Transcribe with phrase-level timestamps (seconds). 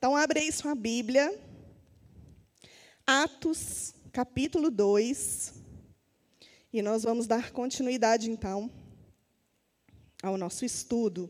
[0.00, 1.30] Então, abre aí sua Bíblia.
[3.06, 5.52] Atos, capítulo 2.
[6.72, 8.70] E nós vamos dar continuidade, então,
[10.22, 11.28] ao nosso estudo.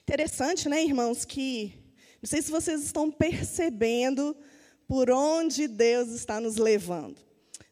[0.00, 1.74] Interessante, né, irmãos, que
[2.22, 4.34] não sei se vocês estão percebendo
[4.88, 7.20] por onde Deus está nos levando.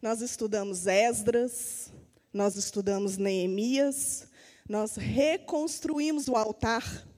[0.03, 1.91] Nós estudamos Esdras,
[2.31, 4.29] nós estudamos Neemias,
[4.69, 7.09] nós reconstruímos o altar,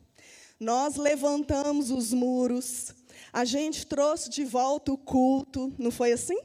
[0.60, 2.94] nós levantamos os muros,
[3.36, 6.38] a gente trouxe de volta o culto, não foi assim?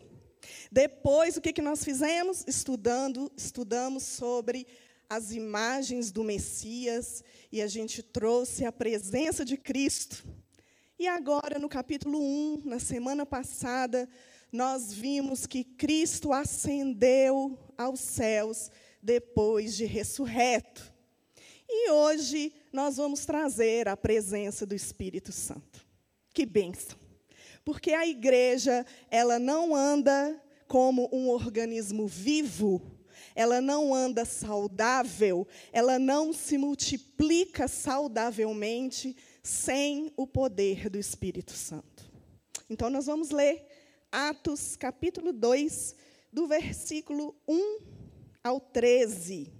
[0.70, 2.44] Depois, o que, que nós fizemos?
[2.46, 4.68] Estudando, estudamos sobre
[5.10, 10.22] as imagens do Messias e a gente trouxe a presença de Cristo.
[11.00, 14.10] E agora, no capítulo 1, na semana passada,
[14.52, 18.70] nós vimos que Cristo ascendeu aos céus
[19.02, 20.94] depois de ressurreto.
[21.70, 25.71] E hoje nós vamos trazer a presença do Espírito Santo.
[26.34, 26.98] Que bênção!
[27.64, 32.82] Porque a igreja, ela não anda como um organismo vivo,
[33.36, 42.12] ela não anda saudável, ela não se multiplica saudavelmente sem o poder do Espírito Santo.
[42.70, 43.66] Então, nós vamos ler
[44.12, 45.96] Atos, capítulo 2,
[46.32, 47.80] do versículo 1
[48.44, 49.52] ao 13.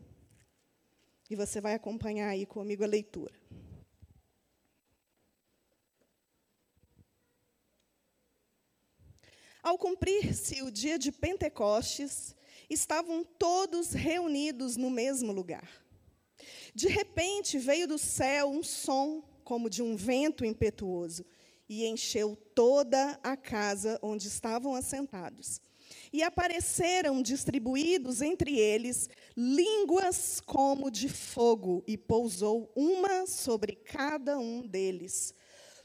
[1.30, 3.34] E você vai acompanhar aí comigo a leitura.
[9.64, 12.36] Ao cumprir-se o dia de Pentecostes,
[12.68, 15.70] estavam todos reunidos no mesmo lugar.
[16.74, 21.24] De repente veio do céu um som como de um vento impetuoso
[21.70, 25.62] e encheu toda a casa onde estavam assentados.
[26.12, 34.66] E apareceram distribuídos entre eles línguas como de fogo, e pousou uma sobre cada um
[34.66, 35.36] deles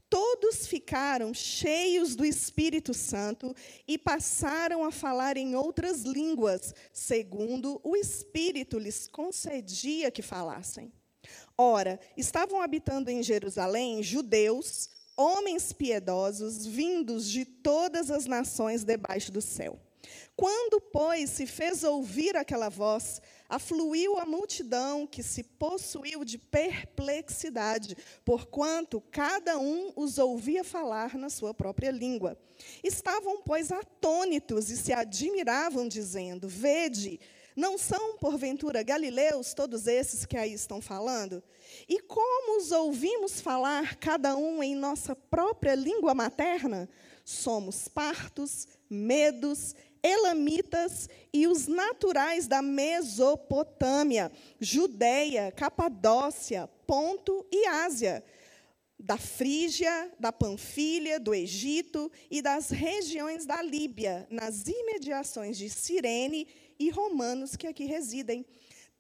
[0.08, 3.54] todos ficaram cheios do Espírito Santo
[3.86, 10.92] e passaram a falar em outras línguas, segundo o Espírito lhes concedia que falassem.
[11.58, 19.40] Ora, estavam habitando em Jerusalém judeus, homens piedosos, vindos de todas as nações debaixo do
[19.40, 19.80] céu.
[20.36, 27.96] Quando, pois, se fez ouvir aquela voz, afluiu a multidão que se possuiu de perplexidade,
[28.24, 32.39] porquanto cada um os ouvia falar na sua própria língua.
[32.83, 37.20] Estavam, pois, atônitos e se admiravam, dizendo: Vede,
[37.57, 41.42] não são, porventura, galileus todos esses que aí estão falando?
[41.89, 46.86] E como os ouvimos falar, cada um em nossa própria língua materna?
[47.24, 49.74] Somos partos, medos,
[50.06, 54.30] elamitas e os naturais da Mesopotâmia,
[54.61, 58.24] Judéia, Capadócia, Ponto e Ásia,
[58.98, 66.46] da Frígia, da Panfilha, do Egito e das regiões da Líbia, nas imediações de Cirene
[66.78, 68.46] e romanos que aqui residem.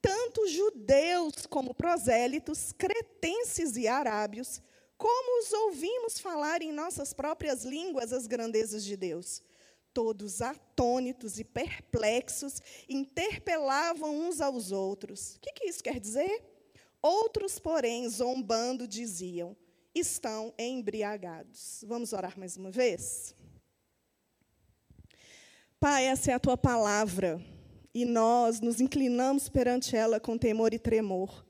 [0.02, 4.60] Tanto judeus como prosélitos, cretenses e arábios,
[4.98, 9.42] como os ouvimos falar em nossas próprias línguas as grandezas de Deus
[9.96, 15.36] todos atônitos e perplexos, interpelavam uns aos outros.
[15.36, 16.44] O que, que isso quer dizer?
[17.00, 19.56] Outros, porém, zombando, diziam:
[19.94, 21.82] estão embriagados.
[21.88, 23.34] Vamos orar mais uma vez?
[25.80, 27.42] Pai, essa é a tua palavra
[27.94, 31.45] e nós nos inclinamos perante ela com temor e tremor.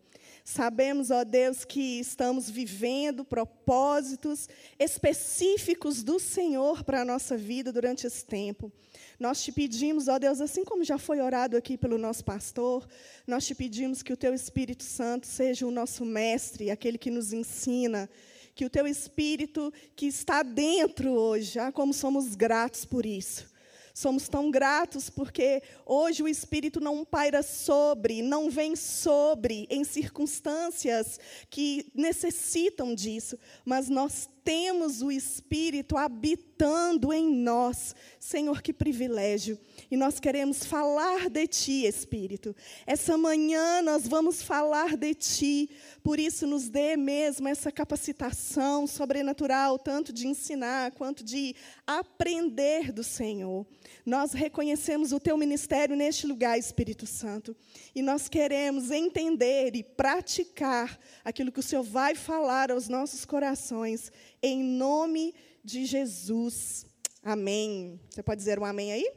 [0.48, 4.48] Sabemos, ó Deus, que estamos vivendo propósitos
[4.78, 8.70] específicos do Senhor para a nossa vida durante esse tempo.
[9.18, 12.86] Nós te pedimos, ó Deus, assim como já foi orado aqui pelo nosso pastor,
[13.26, 17.32] nós te pedimos que o teu Espírito Santo seja o nosso mestre, aquele que nos
[17.32, 18.08] ensina,
[18.54, 23.55] que o teu Espírito que está dentro hoje, ah, como somos gratos por isso
[23.96, 31.18] Somos tão gratos porque hoje o Espírito não paira sobre, não vem sobre em circunstâncias
[31.48, 37.96] que necessitam disso, mas nós temos o Espírito habitando em nós.
[38.20, 39.58] Senhor, que privilégio.
[39.90, 42.54] E nós queremos falar de Ti, Espírito.
[42.86, 45.68] Essa manhã nós vamos falar de Ti.
[46.00, 53.02] Por isso, nos dê mesmo essa capacitação sobrenatural, tanto de ensinar quanto de aprender do
[53.02, 53.66] Senhor.
[54.04, 57.56] Nós reconhecemos o Teu ministério neste lugar, Espírito Santo.
[57.96, 64.12] E nós queremos entender e praticar aquilo que o Senhor vai falar aos nossos corações
[64.42, 65.34] em nome
[65.64, 66.86] de Jesus.
[67.22, 68.00] Amém.
[68.10, 69.10] Você pode dizer um amém aí?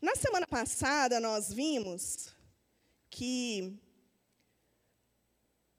[0.00, 2.28] Na semana passada, nós vimos
[3.10, 3.78] que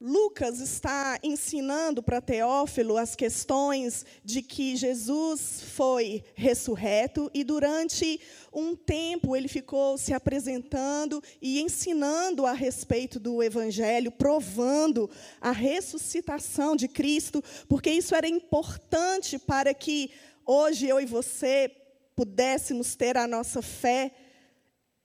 [0.02, 8.18] Lucas está ensinando para Teófilo as questões de que Jesus foi ressurreto e durante
[8.54, 15.10] um tempo ele ficou se apresentando e ensinando a respeito do evangelho, provando
[15.42, 20.12] a ressuscitação de Cristo, porque isso era importante para que
[20.46, 21.70] hoje eu e você
[22.16, 24.14] pudéssemos ter a nossa fé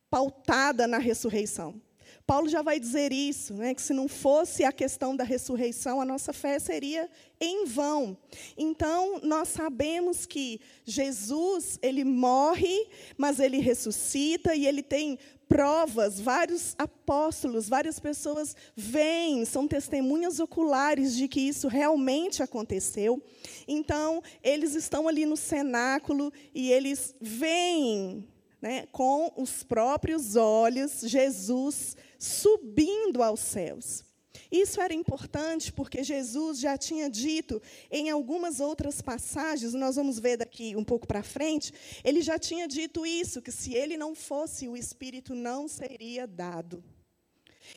[0.08, 1.82] pautada na ressurreição.
[2.26, 6.06] Paulo já vai dizer isso, né, que se não fosse a questão da ressurreição, a
[6.06, 8.16] nossa fé seria em vão.
[8.56, 12.88] Então, nós sabemos que Jesus, ele morre,
[13.18, 21.14] mas ele ressuscita e ele tem provas, vários apóstolos, várias pessoas vêm, são testemunhas oculares
[21.14, 23.22] de que isso realmente aconteceu.
[23.68, 28.26] Então, eles estão ali no cenáculo e eles veem
[28.62, 31.94] né, com os próprios olhos Jesus
[32.24, 34.02] subindo aos céus.
[34.50, 37.60] Isso era importante porque Jesus já tinha dito
[37.90, 41.72] em algumas outras passagens, nós vamos ver daqui um pouco para frente,
[42.02, 46.82] ele já tinha dito isso, que se ele não fosse, o Espírito não seria dado.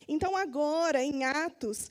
[0.06, 1.90] Então, agora, em Atos,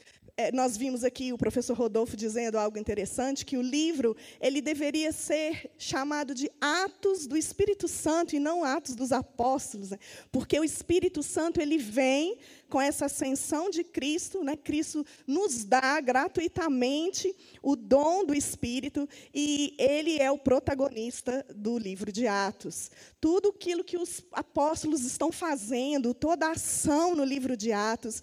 [0.53, 5.71] nós vimos aqui o professor Rodolfo dizendo algo interessante, que o livro ele deveria ser
[5.77, 9.97] chamado de Atos do Espírito Santo e não Atos dos Apóstolos, né?
[10.31, 12.37] porque o Espírito Santo ele vem
[12.69, 14.55] com essa ascensão de Cristo, né?
[14.55, 22.11] Cristo nos dá gratuitamente o dom do Espírito e ele é o protagonista do livro
[22.11, 22.91] de Atos.
[23.21, 28.21] Tudo aquilo que os apóstolos estão fazendo, toda a ação no livro de Atos,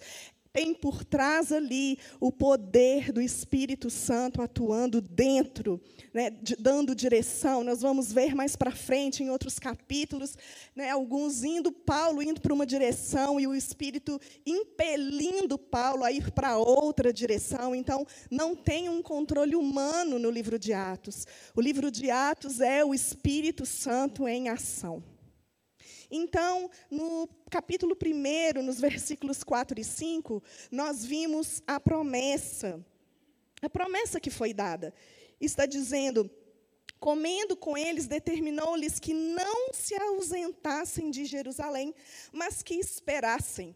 [0.55, 5.81] tem por trás ali o poder do Espírito Santo atuando dentro,
[6.13, 7.61] né, dando direção.
[7.61, 10.37] Nós vamos ver mais para frente, em outros capítulos,
[10.73, 16.31] né, alguns indo, Paulo indo para uma direção e o Espírito impelindo Paulo a ir
[16.31, 17.75] para outra direção.
[17.75, 21.27] Então, não tem um controle humano no livro de Atos.
[21.53, 25.03] O livro de Atos é o Espírito Santo em ação.
[26.09, 32.83] Então, no capítulo 1, nos versículos 4 e 5, nós vimos a promessa.
[33.61, 34.93] A promessa que foi dada.
[35.39, 36.29] Está dizendo:
[36.99, 41.93] comendo com eles, determinou-lhes que não se ausentassem de Jerusalém,
[42.31, 43.75] mas que esperassem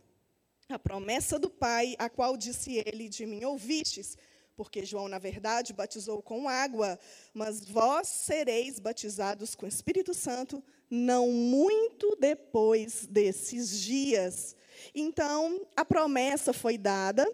[0.68, 4.18] a promessa do Pai, a qual disse ele: De mim ouvistes.
[4.60, 7.00] Porque João, na verdade, batizou com água,
[7.34, 14.58] mas vós sereis batizados com o Espírito Santo não muito depois desses dias.
[14.94, 17.26] Então, a promessa foi dada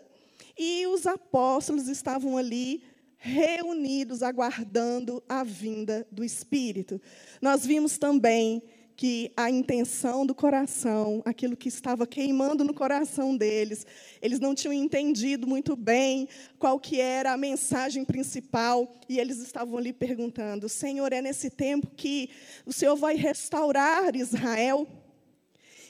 [0.56, 2.83] e os apóstolos estavam ali
[3.18, 7.01] reunidos, aguardando a vinda do Espírito.
[7.42, 8.62] Nós vimos também
[8.95, 13.86] que a intenção do coração, aquilo que estava queimando no coração deles,
[14.21, 16.27] eles não tinham entendido muito bem
[16.57, 21.92] qual que era a mensagem principal, e eles estavam ali perguntando: Senhor, é nesse tempo
[21.95, 22.30] que
[22.65, 24.88] o Senhor vai restaurar Israel?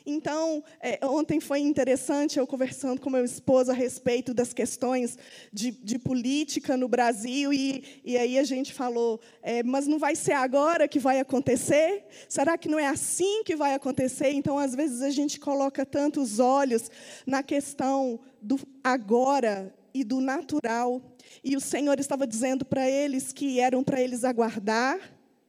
[0.06, 5.18] Então, é, ontem foi interessante eu conversando com meu esposo a respeito das questões
[5.52, 10.16] de, de política no Brasil, e, e, aí a gente falou, é, mas não vai
[10.16, 12.06] ser agora que vai acontecer?
[12.30, 14.30] Será que não é assim que vai acontecer?
[14.32, 16.92] Então, às vezes, a gente coloca tantos olhos
[17.26, 21.02] na questão do agora e do natural.
[21.44, 25.00] E o Senhor estava dizendo para eles que eram para eles aguardar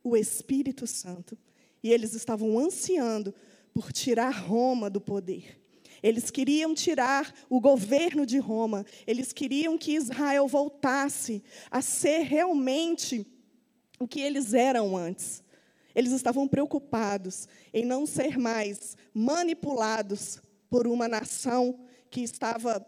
[0.03, 1.37] o Espírito Santo.
[1.83, 3.35] E eles estavam ansiando
[3.77, 5.61] por tirar Roma do poder.
[6.03, 13.27] Eles queriam tirar o governo de Roma, eles queriam que Israel voltasse a ser realmente
[14.01, 15.45] o que eles eram antes.
[15.95, 20.41] Eles estavam preocupados em não ser mais manipulados
[20.71, 21.79] por uma nação
[22.09, 22.83] que estava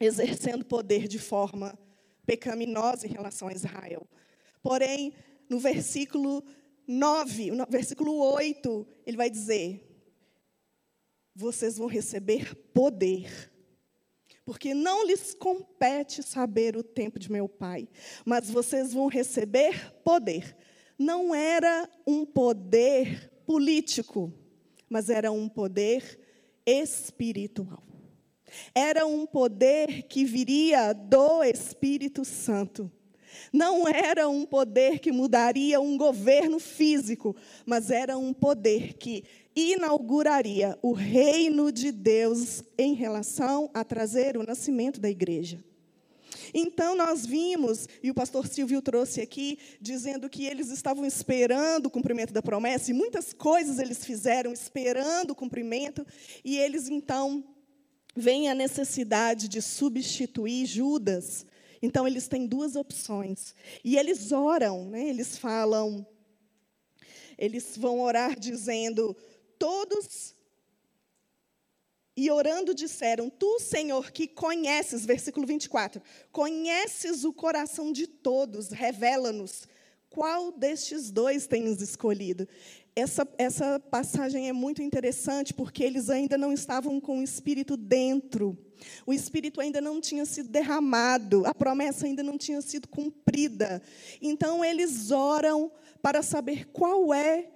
[0.00, 1.78] exercendo poder de forma
[2.24, 4.08] pecaminosa em relação a Israel.
[4.62, 5.12] Porém,
[5.46, 6.42] no versículo
[6.86, 9.85] 9, no versículo 8, ele vai dizer:
[11.36, 13.52] vocês vão receber poder.
[14.44, 17.86] Porque não lhes compete saber o tempo de meu Pai,
[18.24, 20.56] mas vocês vão receber poder.
[20.98, 24.32] Não era um poder político,
[24.88, 26.18] mas era um poder
[26.64, 27.82] espiritual.
[28.74, 32.90] Era um poder que viria do Espírito Santo.
[33.52, 39.24] Não era um poder que mudaria um governo físico, mas era um poder que
[39.56, 45.58] inauguraria o reino de Deus em relação a trazer o nascimento da igreja.
[46.52, 51.90] Então nós vimos, e o pastor Silvio trouxe aqui, dizendo que eles estavam esperando o
[51.90, 56.06] cumprimento da promessa, e muitas coisas eles fizeram esperando o cumprimento,
[56.44, 57.42] e eles então
[58.16, 61.44] vem a necessidade de substituir Judas.
[61.82, 63.54] Então, eles têm duas opções.
[63.84, 65.06] E eles oram, né?
[65.06, 66.06] eles falam,
[67.36, 69.14] eles vão orar dizendo:
[69.58, 70.34] todos
[72.16, 76.00] e orando disseram: Tu, Senhor, que conheces, versículo 24,
[76.32, 79.68] conheces o coração de todos, revela-nos
[80.08, 82.48] qual destes dois tens escolhido.
[82.98, 88.56] Essa, essa passagem é muito interessante porque eles ainda não estavam com o Espírito dentro.
[89.04, 93.82] O Espírito ainda não tinha sido derramado, a promessa ainda não tinha sido cumprida.
[94.22, 95.70] Então, eles oram
[96.00, 97.50] para saber qual é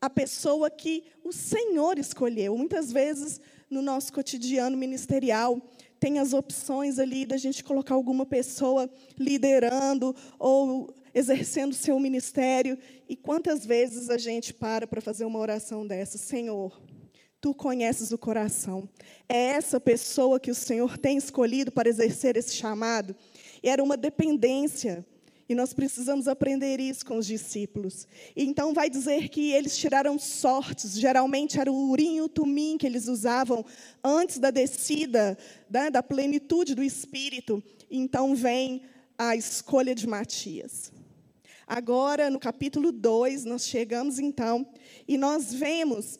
[0.00, 2.56] a pessoa que o Senhor escolheu.
[2.56, 5.60] Muitas vezes, no nosso cotidiano ministerial,
[5.98, 8.88] tem as opções ali da gente colocar alguma pessoa
[9.18, 12.78] liderando ou exercendo seu ministério.
[13.08, 16.16] E quantas vezes a gente para para fazer uma oração dessa?
[16.16, 16.80] Senhor,
[17.40, 18.88] tu conheces o coração.
[19.28, 23.16] É essa pessoa que o Senhor tem escolhido para exercer esse chamado?
[23.60, 25.04] E era uma dependência
[25.48, 28.06] e nós precisamos aprender isso com os discípulos.
[28.36, 32.86] Então, vai dizer que eles tiraram sortes, geralmente era o urim e o tumim que
[32.86, 33.64] eles usavam
[34.04, 35.38] antes da descida,
[35.70, 37.62] né, da plenitude do Espírito.
[37.90, 38.82] Então, vem
[39.16, 40.92] a escolha de Matias.
[41.66, 44.66] Agora, no capítulo 2, nós chegamos então,
[45.06, 46.18] e nós vemos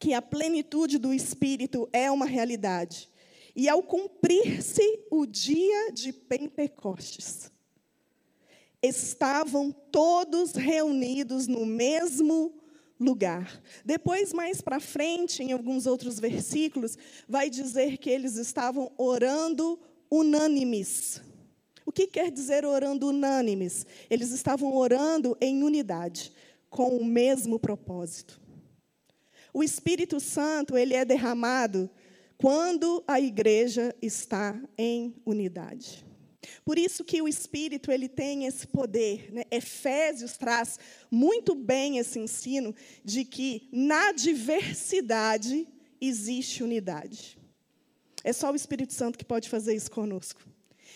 [0.00, 3.08] que a plenitude do Espírito é uma realidade.
[3.54, 7.51] E ao cumprir-se o dia de Pentecostes,
[8.82, 12.52] estavam todos reunidos no mesmo
[12.98, 13.62] lugar.
[13.84, 16.96] Depois, mais para frente, em alguns outros versículos,
[17.28, 19.78] vai dizer que eles estavam orando
[20.10, 21.20] unânimes.
[21.84, 23.86] O que quer dizer orando unânimes?
[24.08, 26.32] Eles estavam orando em unidade,
[26.70, 28.40] com o mesmo propósito.
[29.52, 31.90] O Espírito Santo, ele é derramado
[32.38, 36.04] quando a igreja está em unidade.
[36.64, 39.32] Por isso que o Espírito ele tem esse poder.
[39.32, 39.44] Né?
[39.50, 40.78] Efésios traz
[41.10, 45.68] muito bem esse ensino de que na diversidade
[46.00, 47.38] existe unidade.
[48.24, 50.40] É só o Espírito Santo que pode fazer isso conosco.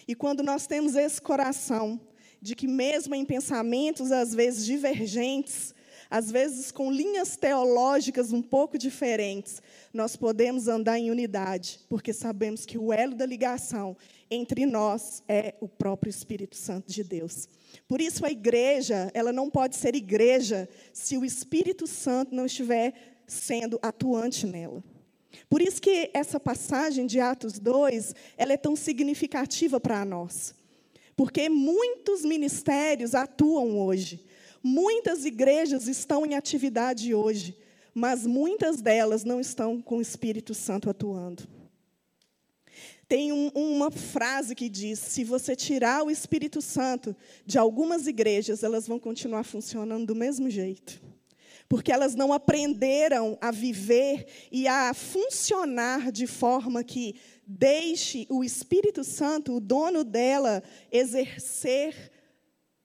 [0.06, 2.00] E quando nós temos esse coração
[2.40, 5.74] de que mesmo em pensamentos às vezes divergentes,
[6.10, 12.64] às vezes com linhas teológicas um pouco diferentes, nós podemos andar em unidade, porque sabemos
[12.64, 13.96] que o elo da ligação
[14.30, 17.48] entre nós é o próprio Espírito Santo de Deus.
[17.86, 22.94] Por isso a igreja, ela não pode ser igreja se o Espírito Santo não estiver
[23.26, 24.82] sendo atuante nela.
[25.48, 30.54] Por isso que essa passagem de Atos 2, ela é tão significativa para nós.
[31.14, 34.24] Porque muitos ministérios atuam hoje.
[34.62, 37.56] Muitas igrejas estão em atividade hoje,
[37.94, 41.48] mas muitas delas não estão com o Espírito Santo atuando.
[43.08, 48.62] Tem um, uma frase que diz: se você tirar o Espírito Santo de algumas igrejas,
[48.62, 51.00] elas vão continuar funcionando do mesmo jeito.
[51.68, 59.02] Porque elas não aprenderam a viver e a funcionar de forma que deixe o Espírito
[59.02, 62.12] Santo, o dono dela, exercer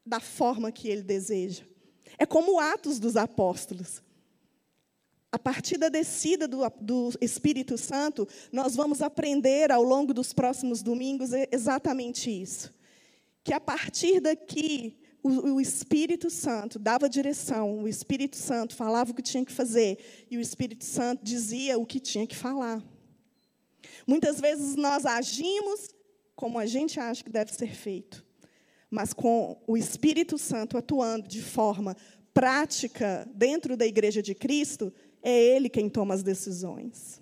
[0.06, 1.64] da forma que ele deseja.
[2.18, 4.02] É como Atos dos Apóstolos.
[5.32, 10.84] A partir da descida do, do, Espírito Santo, nós vamos aprender ao longo dos próximos
[10.84, 12.74] domingos exatamente isso.
[13.44, 19.14] Que a partir daqui, o, o Espírito Santo dava direção, o Espírito Santo falava o
[19.14, 22.84] que tinha que fazer, e o Espírito Santo dizia o que tinha que falar.
[24.06, 25.90] Muitas vezes nós agimos
[26.36, 28.26] como a gente acha que deve ser feito,
[28.92, 31.96] mas com o Espírito Santo atuando de forma
[32.34, 34.94] prática dentro da igreja de Cristo,
[35.24, 37.22] é Ele quem toma as decisões.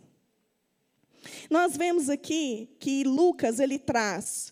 [1.49, 4.51] Nós vemos aqui que Lucas ele traz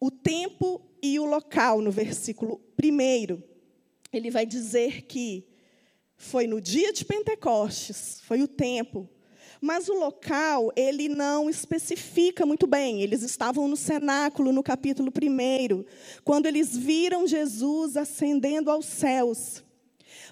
[0.00, 3.42] o tempo e o local no versículo 1.
[4.12, 5.46] Ele vai dizer que
[6.16, 9.08] foi no dia de Pentecostes, foi o tempo.
[9.60, 13.02] Mas o local, ele não especifica muito bem.
[13.02, 15.84] Eles estavam no cenáculo, no capítulo 1,
[16.24, 19.64] quando eles viram Jesus ascendendo aos céus.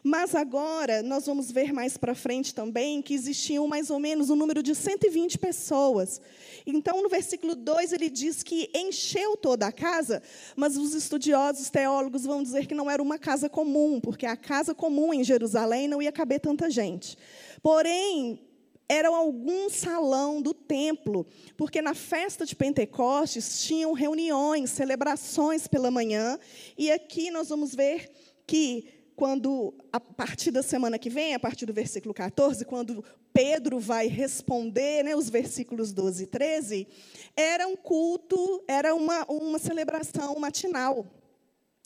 [0.07, 4.37] Mas agora, nós vamos ver mais para frente também que existiam mais ou menos um
[4.37, 6.21] número de 120 pessoas.
[6.67, 10.23] Então, no versículo 2, ele diz que encheu toda a casa,
[10.55, 14.75] mas os estudiosos, teólogos vão dizer que não era uma casa comum, porque a casa
[14.75, 17.17] comum em Jerusalém não ia caber tanta gente.
[17.63, 18.39] Porém,
[18.89, 21.27] era algum salão do templo,
[21.57, 26.39] porque na festa de Pentecostes tinham reuniões, celebrações pela manhã,
[26.77, 28.11] e aqui nós vamos ver
[28.47, 33.79] que quando, a partir da semana que vem, a partir do versículo 14, quando Pedro
[33.79, 36.89] vai responder né, os versículos 12 e 13,
[37.37, 41.07] era um culto, era uma, uma celebração matinal.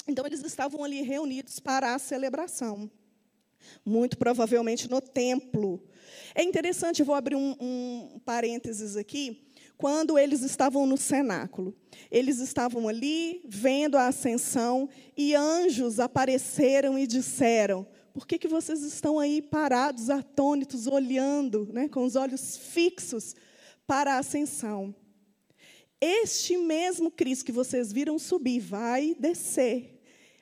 [0.07, 2.91] Então, eles estavam ali reunidos para a celebração.
[3.85, 5.83] Muito provavelmente no templo.
[6.39, 11.75] É interessante, vou abrir um, um parênteses aqui quando eles estavam no cenáculo.
[12.13, 18.83] Eles estavam ali vendo a ascensão e anjos apareceram e disseram: Por que, que vocês
[18.83, 23.35] estão aí parados, atônitos, olhando, né, com os olhos fixos
[23.85, 24.95] para a ascensão?
[26.01, 29.98] Este mesmo Cristo que vocês viram subir vai descer.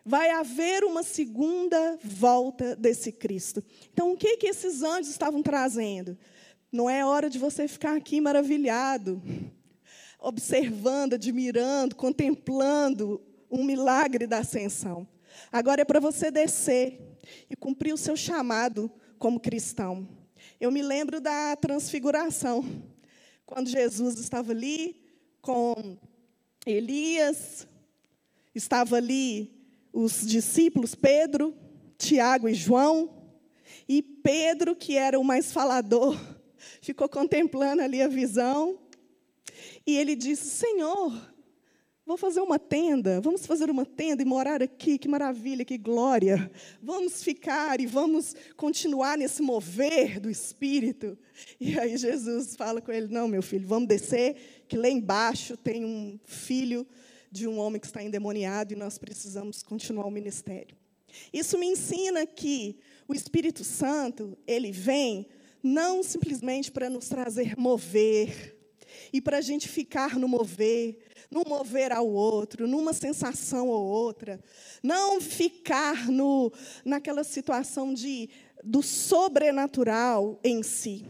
[0.09, 3.61] Vai haver uma segunda volta desse Cristo.
[3.93, 6.17] Então, o que, que esses anjos estavam trazendo?
[6.71, 9.21] Não é hora de você ficar aqui maravilhado,
[10.21, 13.21] observando, admirando, contemplando
[13.51, 15.09] um milagre da ascensão.
[15.51, 17.01] Agora é para você descer
[17.51, 20.09] e cumprir o seu chamado como cristão.
[20.61, 22.65] Eu me lembro da transfiguração,
[23.45, 25.03] quando Jesus estava ali
[25.43, 25.99] com
[26.65, 27.67] Elias,
[28.55, 29.56] estava ali
[29.97, 31.57] os discípulos Pedro,
[31.97, 33.11] Tiago e João,
[33.89, 36.15] e Pedro, que era o mais falador,
[36.83, 38.79] ficou contemplando ali a visão.
[39.87, 41.15] E ele disse: Senhor,
[42.05, 46.51] vou fazer uma tenda, vamos fazer uma tenda e morar aqui, que maravilha, que glória.
[46.83, 51.17] Vamos ficar e vamos continuar nesse mover do Espírito.
[51.61, 55.85] E aí Jesus fala com ele: Não, meu filho, vamos descer, que lá embaixo tem
[55.85, 56.87] um filho
[57.37, 60.77] de um homem que está endemoniado e nós precisamos continuar o ministério.
[61.33, 65.29] Isso me ensina que o Espírito Santo, ele vem
[65.63, 68.57] não simplesmente para nos trazer mover,
[69.13, 70.99] e para a gente ficar no mover,
[71.31, 74.41] num mover ao outro, numa sensação ou outra,
[74.83, 76.53] não ficar no,
[76.85, 78.29] naquela situação de,
[78.63, 81.05] do sobrenatural em si.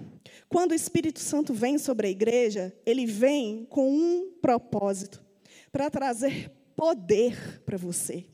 [0.49, 5.25] Quando o Espírito Santo vem sobre a igreja, ele vem com um propósito:
[5.76, 8.25] para trazer poder para você,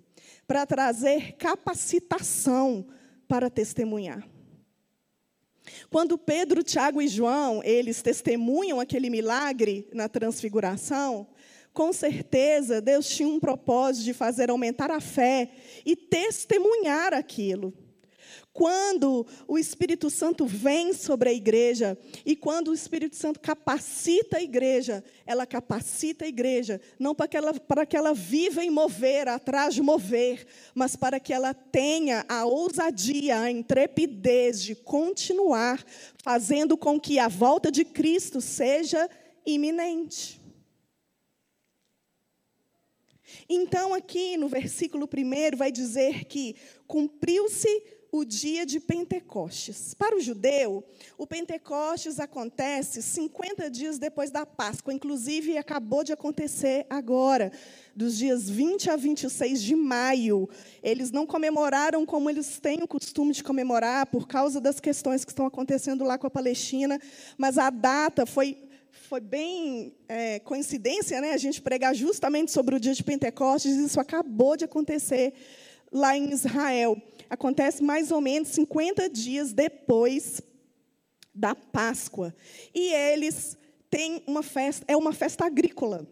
[0.47, 2.87] para trazer capacitação
[3.27, 4.25] para testemunhar.
[5.91, 11.27] Quando Pedro, Tiago e João, eles testemunham aquele milagre na transfiguração,
[11.73, 15.51] com certeza Deus tinha um propósito de fazer aumentar a fé
[15.85, 17.75] e testemunhar aquilo.
[18.53, 24.43] Quando o Espírito Santo vem sobre a igreja e quando o Espírito Santo capacita a
[24.43, 29.27] igreja, ela capacita a igreja não para que ela, para que ela viva em mover,
[29.27, 35.83] atrás de mover, mas para que ela tenha a ousadia, a intrepidez de continuar
[36.23, 39.09] fazendo com que a volta de Cristo seja
[39.47, 40.43] iminente.
[43.49, 46.55] Então, aqui no versículo 1 vai dizer que
[46.87, 49.95] cumpriu-se o dia de Pentecostes.
[49.95, 50.85] Para o judeu,
[51.17, 57.51] o Pentecostes acontece 50 dias depois da Páscoa, inclusive acabou de acontecer agora,
[57.97, 60.47] dos dias 20 a 26 de maio.
[60.83, 65.31] Eles não comemoraram como eles têm o costume de comemorar, por causa das questões que
[65.31, 67.01] estão acontecendo lá com a Palestina,
[67.39, 68.59] mas a data foi
[69.09, 71.33] foi bem é, coincidência, né?
[71.33, 75.35] A gente pregar justamente sobre o dia de Pentecostes, isso acabou de acontecer
[75.93, 76.97] lá em Israel
[77.33, 80.43] acontece mais ou menos 50 dias depois
[81.35, 82.35] da Páscoa.
[82.75, 83.57] E eles
[83.89, 86.07] têm uma festa, é uma festa agrícola.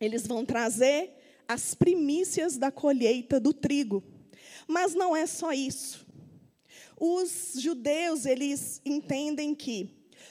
[0.00, 1.10] Eles vão trazer
[1.48, 4.04] as primícias da colheita do trigo.
[4.68, 6.06] Mas não é só isso.
[6.96, 9.90] Os judeus, eles entendem que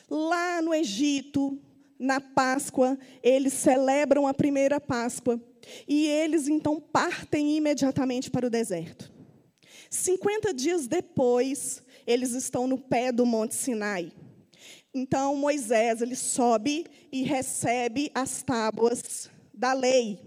[0.10, 1.60] lá no Egito,
[2.00, 5.42] na Páscoa, eles celebram a primeira Páscoa.
[5.86, 9.12] E eles então partem imediatamente para o deserto.
[9.92, 14.14] 50 dias depois, eles estão no pé do Monte Sinai.
[14.94, 20.18] Então, Moisés ele sobe e recebe as tábuas da lei.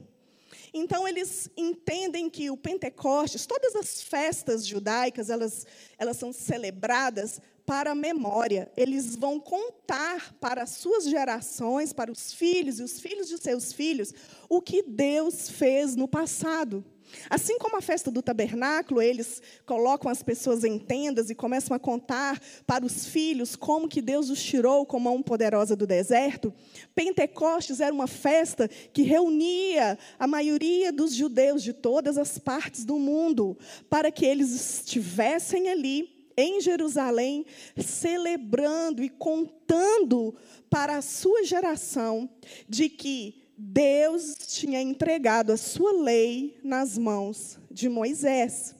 [0.72, 7.92] Então, eles entendem que o Pentecostes, todas as festas judaicas, elas, elas são celebradas para
[7.92, 8.70] a memória.
[8.76, 13.72] Eles vão contar para as suas gerações, para os filhos e os filhos de seus
[13.72, 14.12] filhos,
[14.46, 16.84] o que Deus fez no passado.
[17.28, 21.78] Assim como a festa do tabernáculo, eles colocam as pessoas em tendas e começam a
[21.78, 26.52] contar para os filhos como que Deus os tirou com mão poderosa do deserto.
[26.94, 32.98] Pentecostes era uma festa que reunia a maioria dos judeus de todas as partes do
[32.98, 33.56] mundo
[33.88, 37.46] para que eles estivessem ali em Jerusalém,
[37.76, 40.34] celebrando e contando
[40.68, 42.28] para a sua geração
[42.68, 48.74] de que Deus tinha entregado a sua lei nas mãos de Moisés.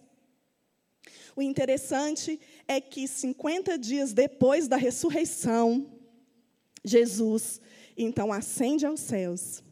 [1.36, 5.90] O interessante é que 50 dias depois da ressurreição,
[6.84, 7.60] Jesus
[7.96, 9.62] então ascende aos céus.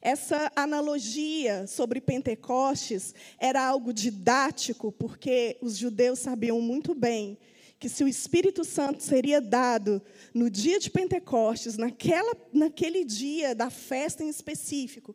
[0.00, 7.38] Essa analogia sobre Pentecostes era algo didático, porque os judeus sabiam muito bem
[7.78, 10.00] que se o Espírito Santo seria dado
[10.32, 15.14] no dia de Pentecostes, naquela, naquele dia da festa em específico,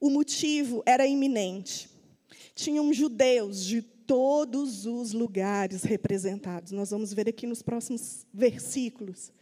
[0.00, 1.88] o motivo era iminente.
[2.54, 6.72] Tinham judeus de todos os lugares representados.
[6.72, 9.32] Nós vamos ver aqui nos próximos versículos.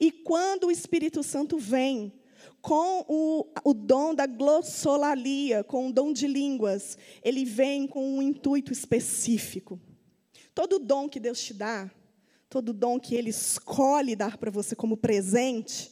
[0.00, 2.12] E quando o Espírito Santo vem
[2.60, 8.22] com o, o dom da glossolalia, com o dom de línguas, ele vem com um
[8.22, 9.78] intuito específico.
[10.54, 11.90] Todo dom que Deus te dá,
[12.48, 15.90] todo dom que Ele escolhe dar para você como presente,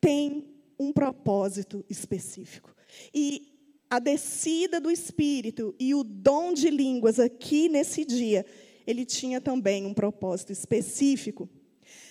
[0.00, 2.74] tem um propósito específico.
[3.14, 3.52] E
[3.88, 8.44] a descida do Espírito e o dom de línguas aqui nesse dia,
[8.86, 11.48] ele tinha também um propósito específico.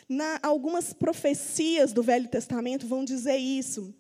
[0.08, 3.94] Na, algumas profecias do Velho Testamento vão dizer isso.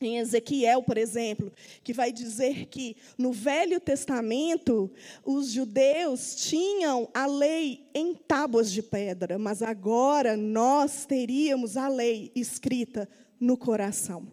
[0.00, 4.90] Em Ezequiel, por exemplo, que vai dizer que no Velho Testamento
[5.24, 12.30] os judeus tinham a lei em tábuas de pedra, mas agora nós teríamos a lei
[12.34, 13.08] escrita
[13.40, 14.26] no coração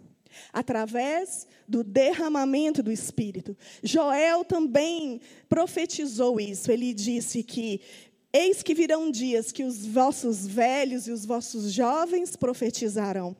[0.51, 3.58] através do derramamento do Espírito.
[3.82, 6.69] Joel também profetizou isso.
[6.71, 7.82] Ele disse que
[8.38, 13.34] Eis que virão dias que os vossos velhos e os vossos jovens profetizarão.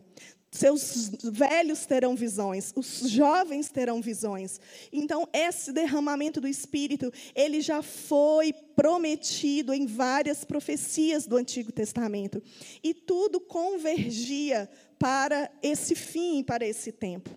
[0.56, 4.58] Seus velhos terão visões, os jovens terão visões.
[4.90, 12.42] Então, esse derramamento do Espírito, ele já foi prometido em várias profecias do Antigo Testamento.
[12.82, 17.30] E tudo convergia para esse fim, para esse tempo.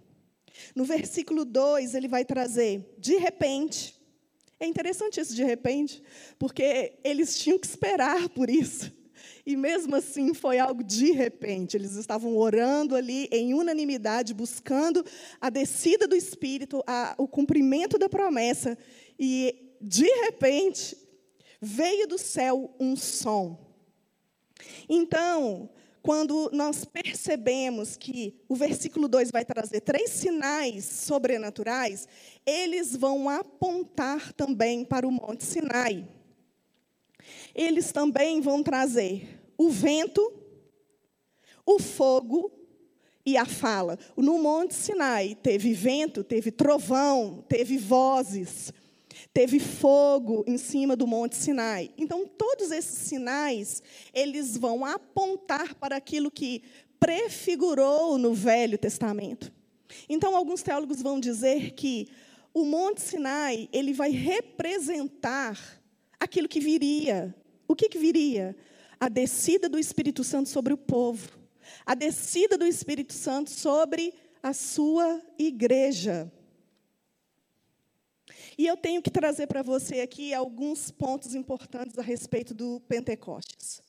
[0.72, 4.00] No versículo 2, ele vai trazer, de repente,
[4.60, 6.00] é interessante isso de repente,
[6.38, 8.96] porque eles tinham que esperar por isso.
[9.48, 11.74] E mesmo assim foi algo de repente.
[11.74, 15.02] Eles estavam orando ali em unanimidade, buscando
[15.40, 18.76] a descida do Espírito, a, o cumprimento da promessa.
[19.18, 20.94] E de repente
[21.62, 23.58] veio do céu um som.
[24.86, 25.70] Então,
[26.02, 32.06] quando nós percebemos que o versículo 2 vai trazer três sinais sobrenaturais,
[32.44, 36.06] eles vão apontar também para o Monte Sinai.
[37.54, 40.32] Eles também vão trazer o vento,
[41.66, 42.50] o fogo
[43.26, 43.98] e a fala.
[44.16, 48.72] No Monte Sinai teve vento, teve trovão, teve vozes,
[49.34, 51.90] teve fogo em cima do Monte Sinai.
[51.98, 53.82] Então, todos esses sinais,
[54.14, 56.62] eles vão apontar para aquilo que
[57.00, 59.52] prefigurou no Velho Testamento.
[60.08, 62.08] Então, alguns teólogos vão dizer que
[62.54, 65.58] o Monte Sinai, ele vai representar
[66.18, 67.34] aquilo que viria.
[67.66, 68.56] O que, que viria?
[69.00, 71.38] A descida do Espírito Santo sobre o povo.
[71.86, 76.30] A descida do Espírito Santo sobre a sua igreja.
[78.56, 83.80] E eu tenho que trazer para você aqui alguns pontos importantes a respeito do Pentecostes.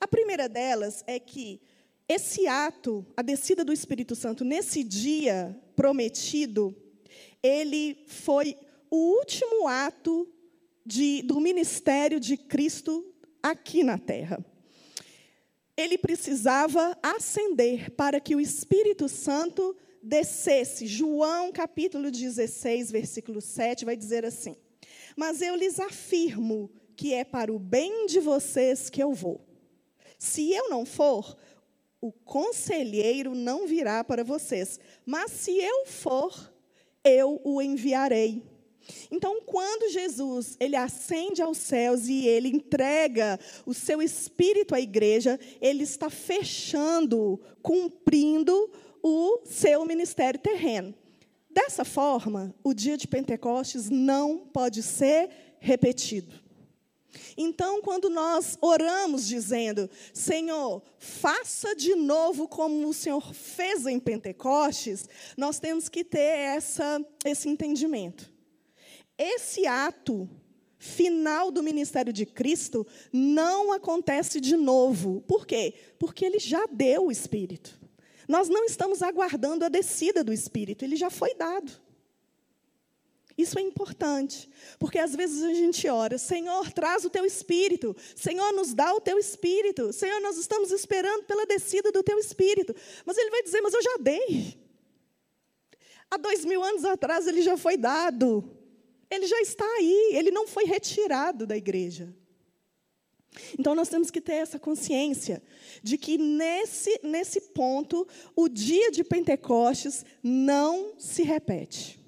[0.00, 1.60] A primeira delas é que
[2.08, 6.74] esse ato, a descida do Espírito Santo nesse dia prometido,
[7.42, 8.56] ele foi
[8.90, 10.26] o último ato
[10.84, 13.04] de, do ministério de Cristo
[13.50, 14.44] aqui na terra.
[15.76, 20.86] Ele precisava ascender para que o Espírito Santo descesse.
[20.86, 24.56] João capítulo 16, versículo 7 vai dizer assim:
[25.16, 29.40] Mas eu lhes afirmo que é para o bem de vocês que eu vou.
[30.18, 31.36] Se eu não for,
[32.00, 36.52] o conselheiro não virá para vocês, mas se eu for,
[37.04, 38.42] eu o enviarei.
[39.10, 45.38] Então, quando Jesus ele ascende aos céus e ele entrega o seu espírito à igreja,
[45.60, 48.70] ele está fechando, cumprindo
[49.02, 50.94] o seu ministério terreno.
[51.50, 56.48] Dessa forma, o dia de Pentecostes não pode ser repetido.
[57.36, 65.08] Então, quando nós oramos dizendo, Senhor, faça de novo como o Senhor fez em Pentecostes,
[65.36, 68.37] nós temos que ter essa, esse entendimento.
[69.18, 70.30] Esse ato
[70.78, 75.20] final do ministério de Cristo não acontece de novo.
[75.26, 75.74] Por quê?
[75.98, 77.78] Porque ele já deu o Espírito.
[78.28, 81.72] Nós não estamos aguardando a descida do Espírito, ele já foi dado.
[83.38, 84.50] Isso é importante,
[84.80, 89.00] porque às vezes a gente ora, Senhor, traz o teu espírito, Senhor, nos dá o
[89.00, 92.74] teu espírito, Senhor, nós estamos esperando pela descida do teu espírito.
[93.06, 94.58] Mas ele vai dizer, mas eu já dei.
[96.10, 98.57] Há dois mil anos atrás ele já foi dado,
[99.10, 102.14] ele já está aí, ele não foi retirado da igreja.
[103.58, 105.42] Então nós temos que ter essa consciência
[105.82, 111.98] de que nesse, nesse ponto o dia de Pentecostes não se repete.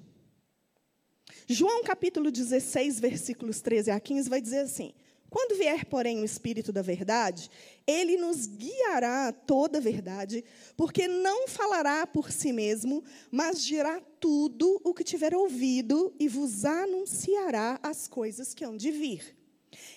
[1.47, 4.93] João capítulo 16, versículos 13 a 15 vai dizer assim:
[5.31, 7.49] Quando vier, porém, o Espírito da verdade,
[7.87, 10.43] ele nos guiará a toda a verdade,
[10.75, 16.65] porque não falará por si mesmo, mas dirá tudo o que tiver ouvido e vos
[16.65, 19.33] anunciará as coisas que hão de vir.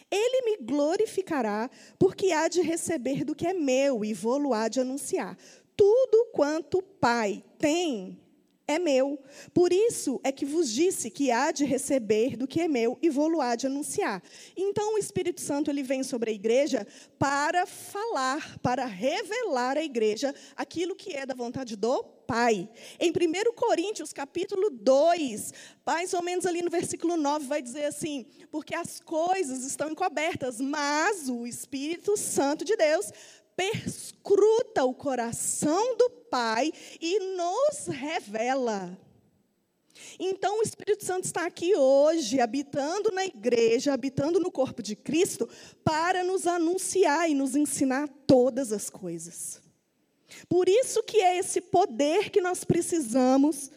[0.09, 1.69] Ele me glorificará,
[1.99, 5.37] porque há de receber do que é meu e vou-lo há de anunciar.
[5.77, 8.24] Tudo quanto o Pai tem
[8.67, 9.19] é meu.
[9.53, 13.11] Por isso é que vos disse que há de receber do que é meu e
[13.11, 14.23] vou-lo há de anunciar.
[14.57, 16.87] Então o Espírito Santo ele vem sobre a igreja
[17.19, 22.69] para falar, para revelar à igreja aquilo que é da vontade do Pai.
[22.99, 25.53] Em 1 Coríntios, capítulo 2,
[25.85, 30.59] mais ou menos ali no versículo 9, vai dizer assim: porque as coisas estão encobertas,
[30.59, 33.13] mas o Espírito Santo de Deus
[33.57, 38.99] perscruta o coração do Pai e nos revela.
[40.19, 45.49] Então, o Espírito Santo está aqui hoje, habitando na igreja, habitando no corpo de Cristo,
[45.85, 49.61] para nos anunciar e nos ensinar todas as coisas.
[50.49, 53.71] Por isso que é esse poder que nós precisamos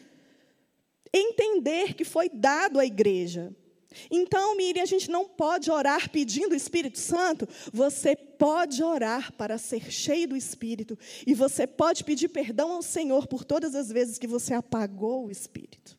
[1.12, 3.54] entender que foi dado à igreja.
[4.10, 7.48] Então, Miriam, a gente não pode orar pedindo o Espírito Santo.
[7.72, 10.98] Você pode orar para ser cheio do Espírito.
[11.26, 15.30] E você pode pedir perdão ao Senhor por todas as vezes que você apagou o
[15.30, 15.96] Espírito.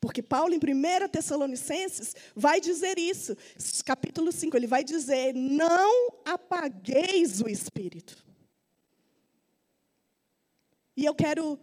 [0.00, 3.36] Porque Paulo, em 1 Tessalonicenses, vai dizer isso.
[3.84, 8.24] Capítulo 5, ele vai dizer: Não apagueis o Espírito.
[10.96, 11.58] E eu quero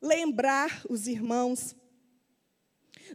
[0.00, 1.74] lembrar os irmãos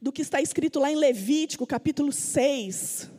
[0.02, 3.10] do que está escrito lá em Levítico, capítulo 6.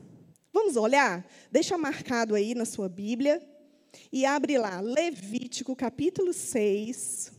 [0.53, 1.27] Vamos olhar?
[1.51, 3.47] Deixa marcado aí na sua Bíblia.
[4.13, 7.33] E abre lá, Levítico, capítulo 6.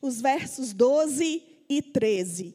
[0.00, 2.54] Os versos 12 e 13.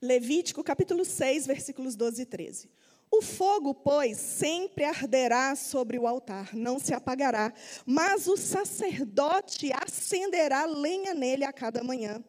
[0.00, 2.70] Levítico, capítulo 6, versículos 12 e 13.
[3.16, 7.50] O fogo, pois, sempre arderá sobre o altar, não se apagará,
[7.86, 12.22] mas o sacerdote acenderá lenha nele a cada manhã.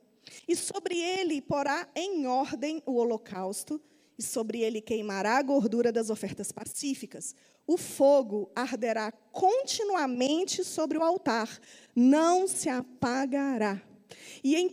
[0.47, 3.81] E sobre ele porá em ordem o holocausto,
[4.17, 7.35] e sobre ele queimará a gordura das ofertas pacíficas.
[7.67, 11.59] O fogo arderá continuamente sobre o altar,
[11.93, 13.81] não se apagará.
[14.41, 14.71] E em 1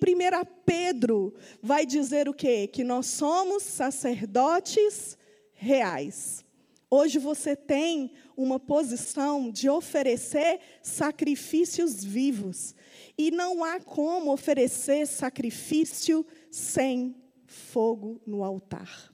[0.65, 2.69] Pedro vai dizer o quê?
[2.69, 5.19] Que nós somos sacerdotes
[5.65, 6.45] reais.
[6.91, 12.75] Hoje você tem uma posição de oferecer sacrifícios vivos.
[13.19, 19.13] E não há como oferecer sacrifício sem fogo no altar.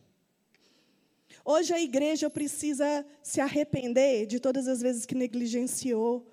[1.44, 6.26] Hoje a igreja precisa se arrepender de todas as vezes que negligenciou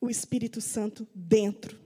[0.00, 1.80] o Espírito Santo dentro.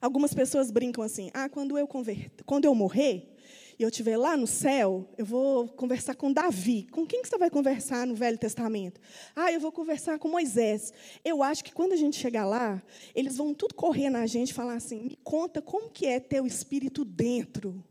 [0.00, 3.36] Algumas pessoas brincam assim: ah, quando eu, converter, quando eu morrer,
[3.80, 6.86] e eu estiver lá no céu, eu vou conversar com Davi.
[6.90, 9.00] Com quem que você vai conversar no Velho Testamento?
[9.34, 10.92] Ah, eu vou conversar com Moisés.
[11.24, 12.82] Eu acho que quando a gente chegar lá,
[13.14, 16.42] eles vão tudo correr na gente e falar assim: me conta como que é ter
[16.42, 17.82] o Espírito dentro.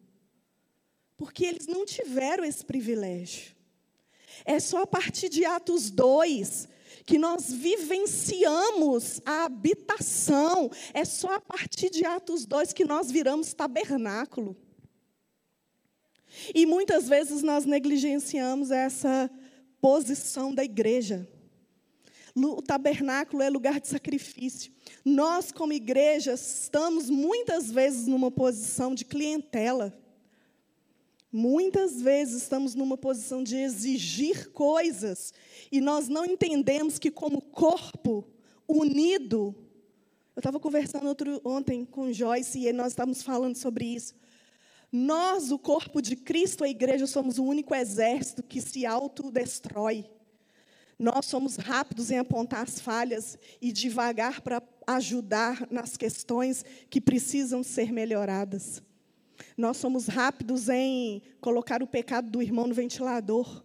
[1.17, 3.55] Porque eles não tiveram esse privilégio.
[4.45, 6.69] É só a partir de Atos 2
[7.03, 10.69] que nós vivenciamos a habitação.
[10.93, 14.55] É só a partir de Atos 2 que nós viramos tabernáculo.
[16.53, 19.29] E muitas vezes nós negligenciamos essa
[19.81, 21.27] posição da igreja.
[22.35, 24.71] O tabernáculo é lugar de sacrifício.
[25.03, 29.97] Nós, como igreja, estamos muitas vezes numa posição de clientela.
[31.31, 35.31] Muitas vezes estamos numa posição de exigir coisas
[35.71, 38.27] e nós não entendemos que, como corpo
[38.67, 39.55] unido,
[40.35, 44.15] eu estava conversando outro, ontem com Joyce e nós estávamos falando sobre isso.
[44.91, 50.09] Nós, o corpo de Cristo, a igreja, somos o único exército que se autodestrói.
[50.97, 57.63] Nós somos rápidos em apontar as falhas e devagar para ajudar nas questões que precisam
[57.63, 58.81] ser melhoradas.
[59.55, 63.63] Nós somos rápidos em colocar o pecado do irmão no ventilador,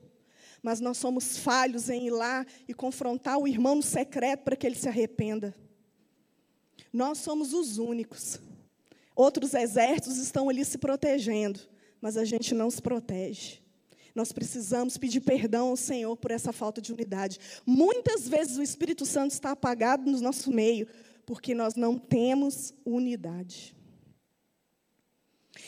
[0.62, 4.66] mas nós somos falhos em ir lá e confrontar o irmão no secreto para que
[4.66, 5.54] ele se arrependa.
[6.92, 8.38] Nós somos os únicos
[9.14, 11.60] Outros exércitos estão ali se protegendo,
[12.00, 13.60] mas a gente não se protege.
[14.14, 17.38] Nós precisamos pedir perdão ao Senhor por essa falta de unidade.
[17.66, 20.86] Muitas vezes o Espírito Santo está apagado no nosso meio,
[21.26, 23.74] porque nós não temos unidade.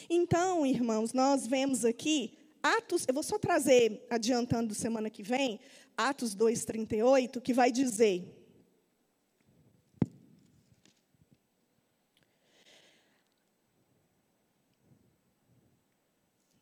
[0.09, 5.61] Então, irmãos, nós vemos aqui Atos, eu vou só trazer, adiantando semana que vem,
[5.97, 8.36] Atos 2,38, que vai dizer.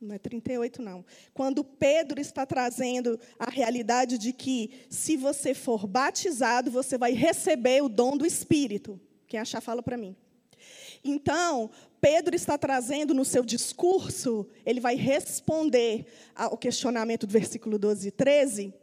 [0.05, 1.03] Não é 38, não.
[1.33, 7.83] Quando Pedro está trazendo a realidade de que, se você for batizado, você vai receber
[7.83, 9.01] o dom do Espírito.
[9.27, 10.15] Quem achar, fala para mim.
[11.03, 11.71] Então,
[12.03, 18.11] Pedro está trazendo no seu discurso, ele vai responder ao questionamento do versículo 12 e
[18.11, 18.75] 13,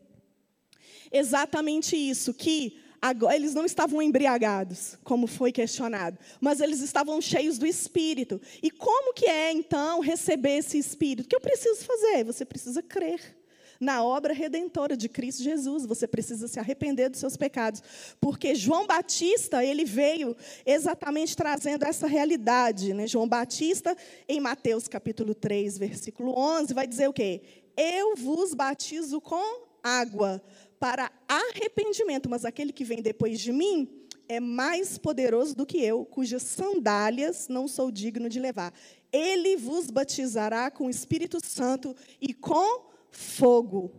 [1.12, 7.58] exatamente isso, que agora, eles não estavam embriagados, como foi questionado, mas eles estavam cheios
[7.58, 8.40] do Espírito.
[8.62, 11.26] E como que é, então, receber esse Espírito?
[11.26, 12.24] O que eu preciso fazer?
[12.24, 13.42] Você precisa crer
[13.82, 15.88] na obra redentora de Cristo Jesus.
[15.88, 17.82] Você precisa se arrepender dos seus pecados,
[18.22, 23.08] porque João Batista, ele veio exatamente trazendo essa realidade, né?
[23.08, 23.98] João Batista,
[24.30, 27.42] em Mateus capítulo 3, versículo 11, vai dizer o quê?
[27.76, 30.40] Eu vos batizo com água
[30.82, 33.88] para arrependimento, mas aquele que vem depois de mim
[34.28, 38.74] é mais poderoso do que eu, cujas sandálias não sou digno de levar.
[39.14, 43.92] Ele vos batizará com o Espírito Santo e com fogo.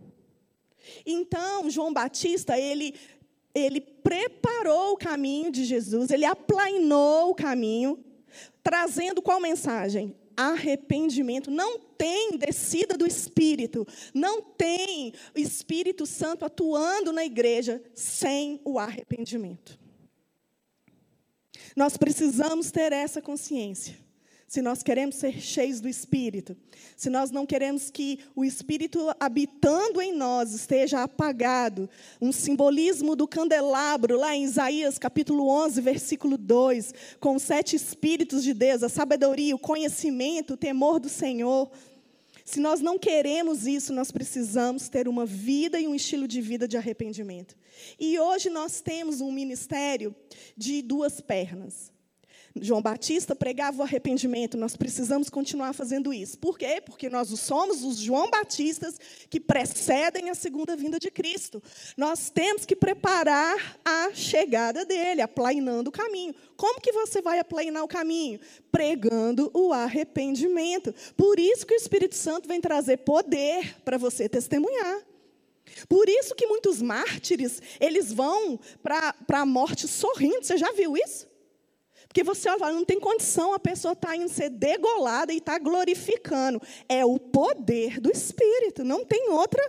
[1.05, 2.93] Então, João Batista, ele,
[3.55, 8.03] ele preparou o caminho de Jesus, ele aplainou o caminho,
[8.61, 10.13] trazendo qual mensagem?
[10.35, 11.49] Arrependimento.
[11.49, 19.79] Não tem descida do Espírito, não tem Espírito Santo atuando na igreja sem o arrependimento.
[21.75, 24.02] Nós precisamos ter essa consciência
[24.53, 26.55] se nós queremos ser cheios do Espírito,
[26.95, 31.89] se nós não queremos que o Espírito habitando em nós esteja apagado,
[32.21, 38.43] um simbolismo do candelabro, lá em Isaías capítulo 11, versículo 2, com os sete Espíritos
[38.43, 41.71] de Deus, a sabedoria, o conhecimento, o temor do Senhor.
[42.45, 46.67] Se nós não queremos isso, nós precisamos ter uma vida e um estilo de vida
[46.67, 47.57] de arrependimento.
[47.99, 50.15] E hoje nós temos um ministério
[50.55, 51.92] de duas pernas.
[52.61, 56.37] João Batista pregava o arrependimento, nós precisamos continuar fazendo isso.
[56.37, 56.81] Por quê?
[56.85, 61.61] Porque nós somos os João Batistas que precedem a segunda vinda de Cristo.
[61.97, 66.35] Nós temos que preparar a chegada dele, aplainando o caminho.
[66.55, 68.39] Como que você vai aplainar o caminho?
[68.71, 70.93] Pregando o arrependimento.
[71.17, 75.01] Por isso que o Espírito Santo vem trazer poder para você testemunhar.
[75.89, 80.43] Por isso que muitos mártires, eles vão para a morte sorrindo.
[80.43, 81.32] Você já viu isso?
[82.13, 86.61] Porque você olha, não tem condição, a pessoa está indo ser degolada e está glorificando.
[86.87, 89.67] É o poder do Espírito, não tem outra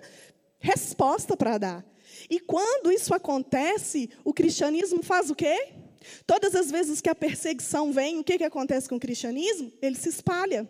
[0.59, 1.87] resposta para dar.
[2.29, 5.73] E quando isso acontece, o cristianismo faz o quê?
[6.27, 9.73] Todas as vezes que a perseguição vem, o que, que acontece com o cristianismo?
[9.81, 10.69] Ele se espalha.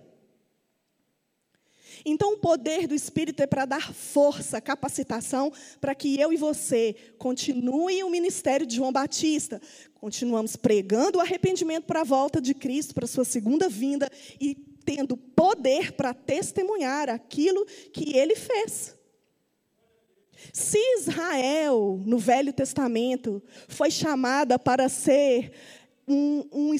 [2.04, 6.94] Então, o poder do Espírito é para dar força, capacitação, para que eu e você
[7.16, 9.60] continue o ministério de João Batista.
[9.94, 14.54] Continuamos pregando o arrependimento para a volta de Cristo, para a sua segunda vinda, e
[14.84, 18.94] tendo poder para testemunhar aquilo que ele fez.
[20.52, 25.52] Se Israel, no Velho Testamento, foi chamada para ser
[26.06, 26.74] um, um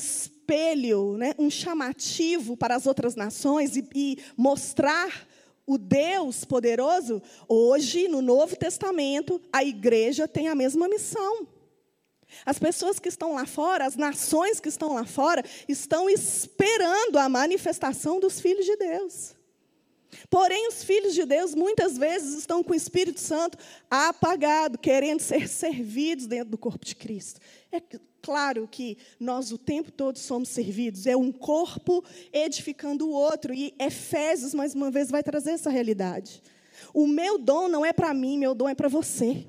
[0.45, 5.27] espelho, né, um chamativo para as outras nações e, e mostrar
[5.67, 11.49] o Deus poderoso, hoje, no Novo Testamento, a igreja tem a mesma missão.
[12.45, 17.29] As pessoas que estão lá fora, as nações que estão lá fora, estão esperando a
[17.31, 19.35] manifestação dos filhos de Deus.
[20.29, 23.57] Porém, os filhos de Deus muitas vezes estão com o Espírito Santo
[23.91, 27.41] apagado, querendo ser servidos dentro do corpo de Cristo.
[27.75, 27.83] É
[28.23, 33.75] claro que nós o tempo todo somos servidos, é um corpo edificando o outro, e
[33.81, 36.41] Efésios, mais uma vez, vai trazer essa realidade.
[36.93, 39.45] O meu dom não é para mim, meu dom é para você.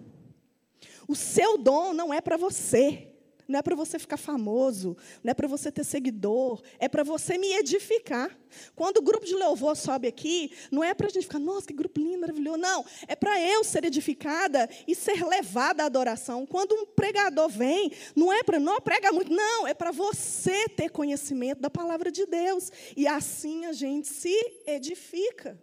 [1.07, 3.14] O seu dom não é para você.
[3.47, 7.37] Não é para você ficar famoso, não é para você ter seguidor, é para você
[7.37, 8.35] me edificar.
[8.75, 11.73] Quando o grupo de louvor sobe aqui, não é para a gente ficar, nossa, que
[11.73, 12.57] grupo lindo, maravilhoso.
[12.57, 16.45] Não, é para eu ser edificada e ser levada à adoração.
[16.45, 20.89] Quando um pregador vem, não é para, não prega muito, não, é para você ter
[20.89, 22.71] conhecimento da palavra de Deus.
[22.95, 24.35] E assim a gente se
[24.65, 25.61] edifica.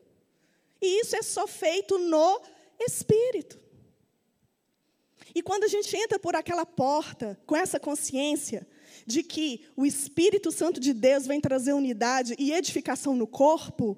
[0.81, 2.41] E isso é só feito no
[2.81, 3.62] Espírito.
[5.35, 8.67] E quando a gente entra por aquela porta com essa consciência
[9.07, 13.97] de que o Espírito Santo de Deus vem trazer unidade e edificação no corpo,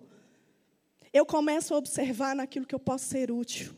[1.13, 3.75] eu começo a observar naquilo que eu posso ser útil,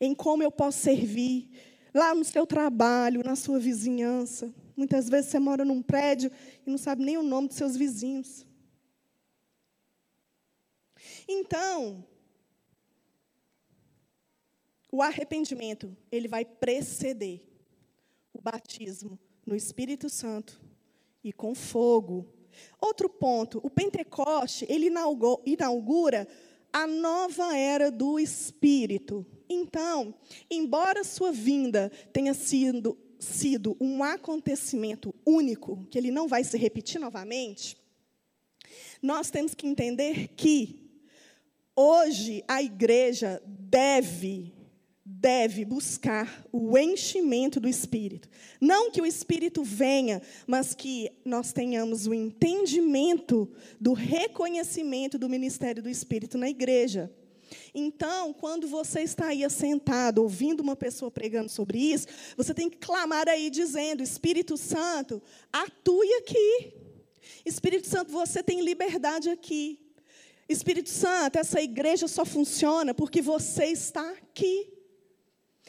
[0.00, 1.48] em como eu posso servir,
[1.92, 6.30] lá no seu trabalho, na sua vizinhança, Muitas vezes você mora num prédio
[6.66, 8.44] e não sabe nem o nome dos seus vizinhos.
[11.28, 12.04] Então,
[14.94, 17.42] o arrependimento, ele vai preceder
[18.32, 20.60] o batismo no Espírito Santo
[21.24, 22.32] e com fogo.
[22.80, 24.88] Outro ponto, o Pentecoste, ele
[25.44, 26.28] inaugura
[26.72, 29.26] a nova era do Espírito.
[29.48, 30.14] Então,
[30.48, 37.00] embora sua vinda tenha sido, sido um acontecimento único, que ele não vai se repetir
[37.00, 37.76] novamente,
[39.02, 40.88] nós temos que entender que
[41.74, 44.53] hoje a igreja deve
[45.04, 48.28] deve buscar o enchimento do Espírito.
[48.58, 55.82] Não que o Espírito venha, mas que nós tenhamos o entendimento do reconhecimento do ministério
[55.82, 57.12] do Espírito na igreja.
[57.74, 62.78] Então, quando você está aí assentado, ouvindo uma pessoa pregando sobre isso, você tem que
[62.78, 66.72] clamar aí dizendo: Espírito Santo, atue aqui.
[67.44, 69.78] Espírito Santo, você tem liberdade aqui.
[70.48, 74.73] Espírito Santo, essa igreja só funciona porque você está aqui.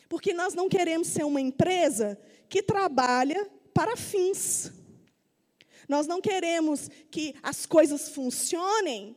[0.07, 4.71] Porque nós não queremos ser uma empresa que trabalha para fins.
[5.87, 9.15] Nós não queremos que as coisas funcionem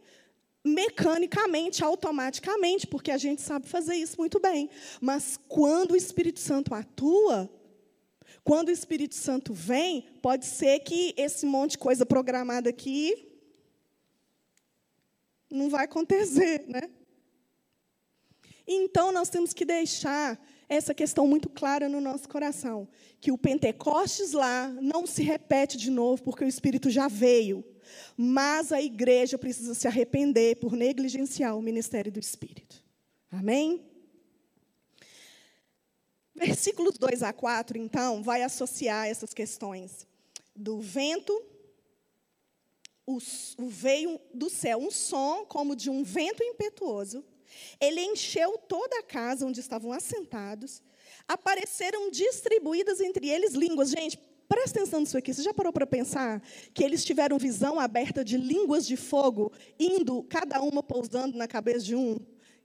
[0.65, 4.69] mecanicamente, automaticamente, porque a gente sabe fazer isso muito bem.
[5.01, 7.51] Mas quando o Espírito Santo atua,
[8.45, 13.29] quando o Espírito Santo vem, pode ser que esse monte de coisa programada aqui
[15.51, 16.91] não vai acontecer, né?
[18.67, 22.87] Então nós temos que deixar essa questão muito clara no nosso coração,
[23.21, 27.65] que o Pentecostes lá não se repete de novo porque o Espírito já veio,
[28.17, 32.85] mas a igreja precisa se arrepender por negligenciar o ministério do Espírito.
[33.31, 33.83] Amém?
[36.35, 40.07] Versículos 2 a 4, então, vai associar essas questões
[40.55, 41.33] do vento,
[43.07, 43.19] o,
[43.59, 47.25] o veio do céu um som como de um vento impetuoso,
[47.81, 50.83] ele encheu toda a casa onde estavam assentados.
[51.27, 53.91] Apareceram distribuídas entre eles línguas.
[53.91, 54.19] Gente,
[54.49, 55.33] presta atenção nisso aqui.
[55.33, 56.43] Você já parou para pensar
[56.73, 61.85] que eles tiveram visão aberta de línguas de fogo, indo, cada uma pousando na cabeça
[61.85, 62.17] de um?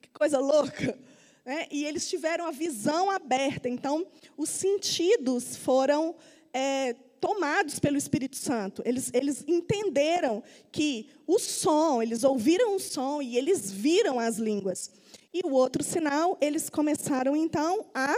[0.01, 0.97] Que coisa louca!
[1.45, 3.67] É, e eles tiveram a visão aberta.
[3.67, 4.07] Então,
[4.37, 6.15] os sentidos foram
[6.53, 8.81] é, tomados pelo Espírito Santo.
[8.85, 14.91] Eles, eles entenderam que o som, eles ouviram o som e eles viram as línguas.
[15.33, 18.15] E o outro sinal, eles começaram então a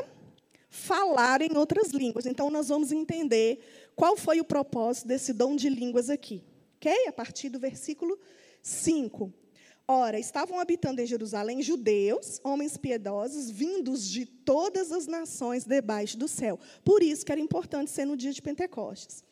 [0.70, 2.26] falar em outras línguas.
[2.26, 3.60] Então nós vamos entender
[3.96, 6.44] qual foi o propósito desse dom de línguas aqui.
[6.78, 7.08] OK?
[7.08, 8.20] A partir do versículo
[8.62, 9.32] 5.
[9.88, 16.28] Ora, estavam habitando em Jerusalém judeus, homens piedosos, vindos de todas as nações debaixo do
[16.28, 16.60] céu.
[16.84, 19.24] Por isso que era importante ser no dia de Pentecostes.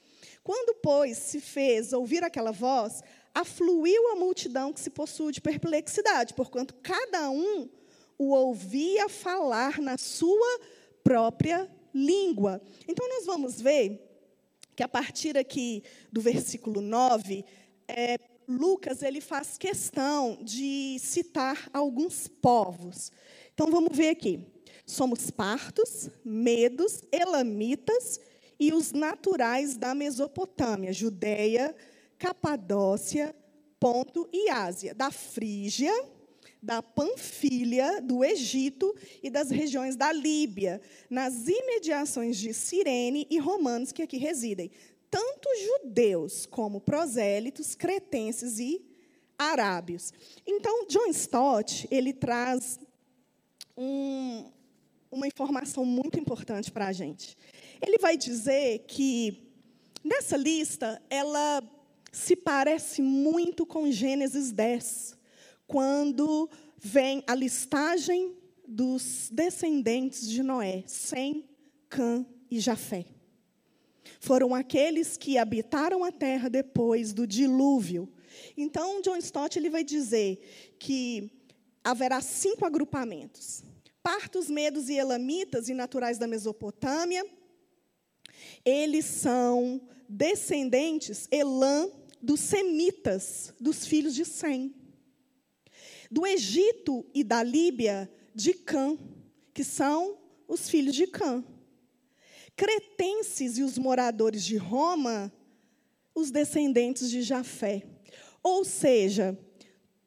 [0.43, 3.01] Quando, pois, se fez ouvir aquela voz,
[3.33, 7.67] afluiu a multidão que se possui de perplexidade, porquanto cada um
[8.15, 10.59] o ouvia falar na sua
[11.03, 12.61] própria língua.
[12.87, 13.99] Então, nós vamos ver
[14.75, 17.43] que a partir aqui do versículo 9,
[17.87, 18.17] é,
[18.47, 23.11] Lucas ele faz questão de citar alguns povos.
[23.53, 24.45] Então vamos ver aqui.
[24.85, 28.19] Somos partos, medos, elamitas
[28.59, 31.75] e os naturais da Mesopotâmia, Judeia,
[32.17, 33.35] Capadócia,
[33.79, 35.93] Ponto e Ásia, da Frígia,
[36.61, 40.79] da Panfilha, do Egito e das regiões da Líbia,
[41.09, 44.71] nas imediações de Cirene e romanos que aqui residem
[45.13, 48.83] tanto judeus como prosélitos, cretenses e
[49.37, 50.11] arábios.
[50.43, 52.79] Então, John Stott ele traz
[53.77, 54.49] um,
[55.11, 57.37] uma informação muito importante para a gente.
[57.79, 59.51] Ele vai dizer que
[60.03, 61.61] nessa lista ela
[62.11, 65.15] se parece muito com Gênesis 10,
[65.67, 68.35] quando vem a listagem
[68.67, 71.47] dos descendentes de Noé, Sem,
[71.87, 73.12] Cã e Jafé
[74.19, 78.11] foram aqueles que habitaram a terra depois do dilúvio.
[78.57, 81.31] Então, John Stott ele vai dizer que
[81.83, 83.63] haverá cinco agrupamentos:
[84.01, 87.25] partos, medos e elamitas e naturais da Mesopotâmia.
[88.65, 91.89] Eles são descendentes, Elã,
[92.21, 94.73] dos semitas, dos filhos de Sem.
[96.09, 98.97] Do Egito e da Líbia, de Cã,
[99.53, 101.43] que são os filhos de Cã
[102.55, 105.31] cretenses e os moradores de Roma,
[106.13, 107.83] os descendentes de Jafé.
[108.41, 109.37] Ou seja,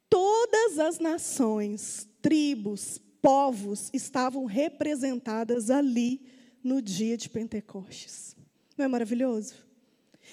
[0.09, 6.21] todas as nações, tribos, povos estavam representadas ali
[6.63, 8.35] no dia de Pentecostes.
[8.77, 9.55] Não é maravilhoso?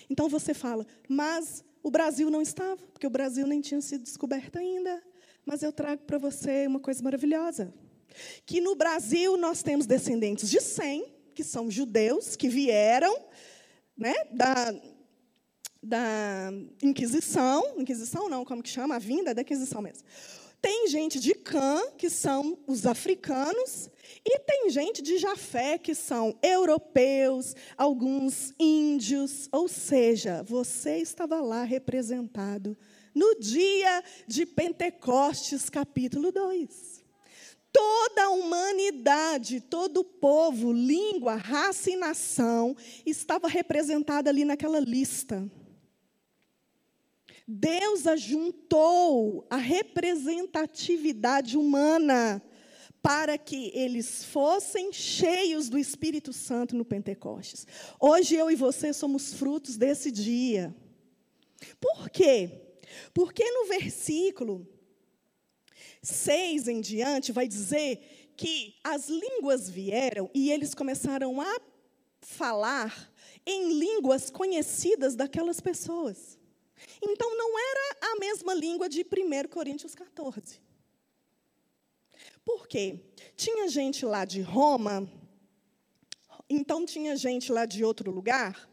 [0.09, 4.57] Então você fala, mas o Brasil não estava, porque o Brasil nem tinha sido descoberto
[4.57, 5.03] ainda.
[5.45, 7.73] Mas eu trago para você uma coisa maravilhosa.
[8.47, 13.15] Que no Brasil nós temos descendentes de Sem, que são judeus, que vieram
[13.97, 14.75] né, da,
[15.83, 16.51] da
[16.83, 17.75] Inquisição.
[17.79, 18.97] Inquisição não, como que chama?
[18.97, 20.05] A vinda da Inquisição mesmo.
[20.65, 23.91] Tem gente de Cã, que são os africanos,
[24.25, 29.47] e tem gente de Jafé, que são europeus, alguns índios.
[29.53, 32.75] Ou seja, você estava lá representado
[33.15, 36.94] no dia de Pentecostes, capítulo 2.
[37.75, 45.51] Toda a humanidade, todo o povo, língua, raça e nação estava representada ali naquela lista.
[47.49, 52.41] Deus ajuntou a representatividade humana
[53.03, 57.67] para que eles fossem cheios do Espírito Santo no Pentecostes.
[57.99, 60.73] Hoje eu e você somos frutos desse dia.
[61.81, 62.51] Por quê?
[63.13, 64.65] Porque no versículo
[66.05, 71.61] 6 em diante vai dizer que as línguas vieram e eles começaram a
[72.21, 73.11] falar
[73.47, 76.39] em línguas conhecidas daquelas pessoas.
[77.03, 80.61] Então não era a mesma língua de 1 Coríntios 14.
[82.45, 83.01] Por quê?
[83.37, 85.09] Tinha gente lá de Roma,
[86.49, 88.69] então tinha gente lá de outro lugar,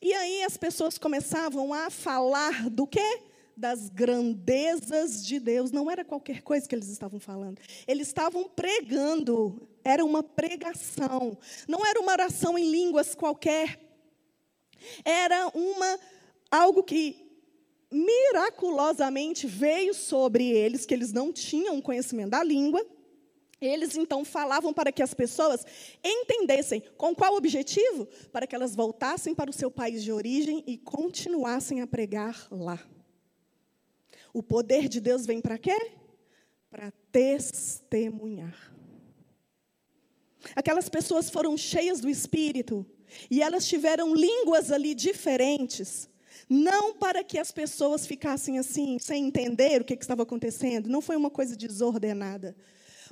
[0.00, 3.22] e aí as pessoas começavam a falar do quê?
[3.56, 5.70] Das grandezas de Deus.
[5.70, 7.60] Não era qualquer coisa que eles estavam falando.
[7.86, 11.38] Eles estavam pregando, era uma pregação.
[11.68, 13.78] Não era uma oração em línguas qualquer.
[15.04, 15.98] Era uma
[16.50, 17.24] algo que
[17.90, 22.84] miraculosamente veio sobre eles, que eles não tinham conhecimento da língua.
[23.60, 25.64] Eles então falavam para que as pessoas
[26.02, 28.06] entendessem com qual objetivo?
[28.32, 32.78] Para que elas voltassem para o seu país de origem e continuassem a pregar lá.
[34.34, 35.92] O poder de Deus vem para quê?
[36.68, 38.74] Para testemunhar.
[40.54, 42.84] Aquelas pessoas foram cheias do Espírito
[43.30, 46.10] e elas tiveram línguas ali diferentes
[46.48, 50.88] não para que as pessoas ficassem assim, sem entender o que, que estava acontecendo.
[50.88, 52.54] Não foi uma coisa desordenada.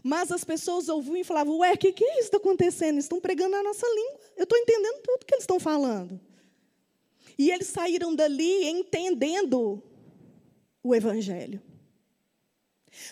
[0.03, 2.95] Mas as pessoas ouviam e falavam: Ué, o que, que é isso está acontecendo?
[2.95, 4.21] Eles estão pregando a nossa língua.
[4.37, 6.21] Eu estou entendendo tudo que eles estão falando.
[7.39, 9.83] E eles saíram dali entendendo
[10.83, 11.63] o Evangelho.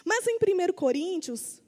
[0.04, 1.62] Mas em 1 Coríntios,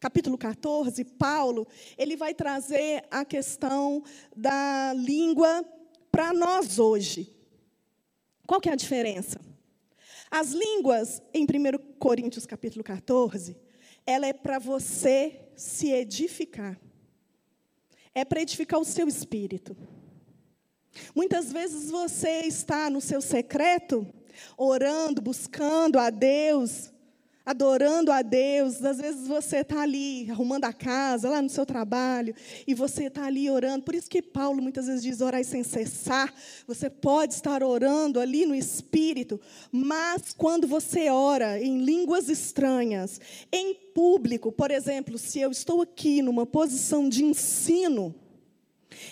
[0.00, 1.66] capítulo 14, Paulo,
[1.96, 4.02] ele vai trazer a questão
[4.34, 5.64] da língua
[6.10, 7.34] para nós hoje.
[8.46, 9.40] Qual que é a diferença?
[10.30, 13.56] As línguas, em 1 Coríntios capítulo 14,
[14.06, 16.78] ela é para você se edificar.
[18.14, 19.76] É para edificar o seu espírito.
[21.14, 24.06] Muitas vezes você está no seu secreto,
[24.56, 26.92] orando, buscando a Deus,
[27.44, 28.82] adorando a Deus.
[28.82, 32.34] Às vezes você está ali arrumando a casa, lá no seu trabalho,
[32.66, 33.84] e você está ali orando.
[33.84, 36.32] Por isso que Paulo muitas vezes diz orar sem cessar.
[36.66, 43.20] Você pode estar orando ali no Espírito, mas quando você ora em línguas estranhas,
[43.52, 48.14] em público, por exemplo, se eu estou aqui numa posição de ensino,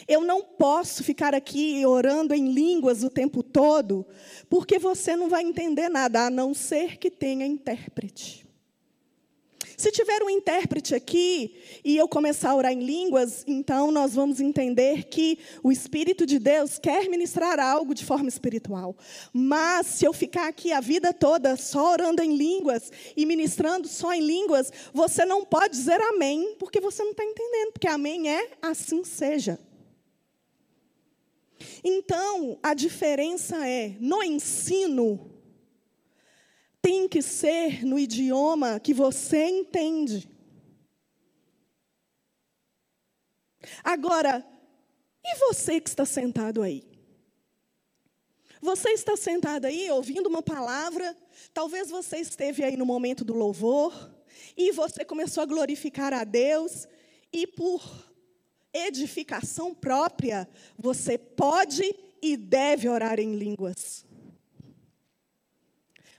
[0.07, 4.07] eu não posso ficar aqui orando em línguas o tempo todo,
[4.49, 8.43] porque você não vai entender nada, a não ser que tenha intérprete.
[9.83, 14.41] Se tiver um intérprete aqui e eu começar a orar em línguas, então nós vamos
[14.41, 18.97] entender que o Espírito de Deus quer ministrar algo de forma espiritual.
[19.33, 24.15] Mas se eu ficar aqui a vida toda só orando em línguas e ministrando só
[24.15, 28.51] em línguas, você não pode dizer amém, porque você não está entendendo, porque amém é
[28.63, 29.59] assim seja.
[31.83, 35.33] Então, a diferença é, no ensino,
[36.83, 40.29] tem que ser no idioma que você entende.
[43.85, 44.45] Agora,
[45.25, 46.83] e você que está sentado aí?
[48.61, 51.17] Você está sentado aí ouvindo uma palavra,
[51.55, 54.13] talvez você esteve aí no momento do louvor,
[54.57, 56.89] e você começou a glorificar a Deus,
[57.33, 58.12] e por
[58.73, 60.49] edificação própria,
[60.79, 61.83] você pode
[62.21, 64.05] e deve orar em línguas.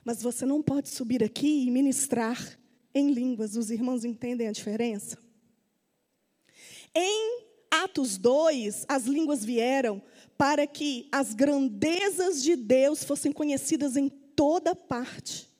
[0.04, 2.58] Mas você não pode subir aqui e ministrar
[2.94, 3.56] em línguas.
[3.56, 5.18] Os irmãos entendem a diferença?
[6.94, 10.00] Em Atos 2, as línguas vieram
[10.36, 15.53] para que as grandezas de Deus fossem conhecidas em toda parte.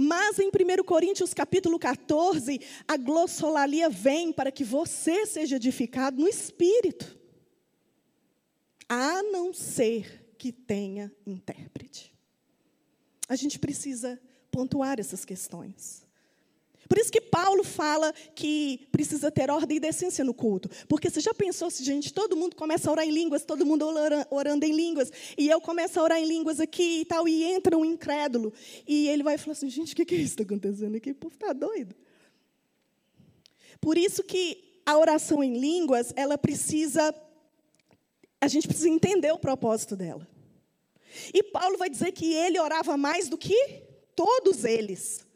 [0.00, 6.28] Mas em 1 Coríntios capítulo 14, a glossolalia vem para que você seja edificado no
[6.28, 7.18] espírito.
[8.88, 12.16] a não ser que tenha intérprete.
[13.28, 14.18] A gente precisa
[14.50, 16.07] pontuar essas questões.
[16.88, 20.70] Por isso que Paulo fala que precisa ter ordem e decência no culto.
[20.88, 23.84] Porque você já pensou se, gente, todo mundo começa a orar em línguas, todo mundo
[24.30, 27.76] orando em línguas, e eu começo a orar em línguas aqui e tal, e entra
[27.76, 28.52] um incrédulo.
[28.86, 31.10] E ele vai falar assim, gente, o que, que é isso que está acontecendo aqui?
[31.10, 31.94] O povo está doido.
[33.80, 37.14] Por isso que a oração em línguas, ela precisa,
[38.40, 40.26] a gente precisa entender o propósito dela.
[41.34, 43.82] E Paulo vai dizer que ele orava mais do que
[44.16, 45.27] todos eles.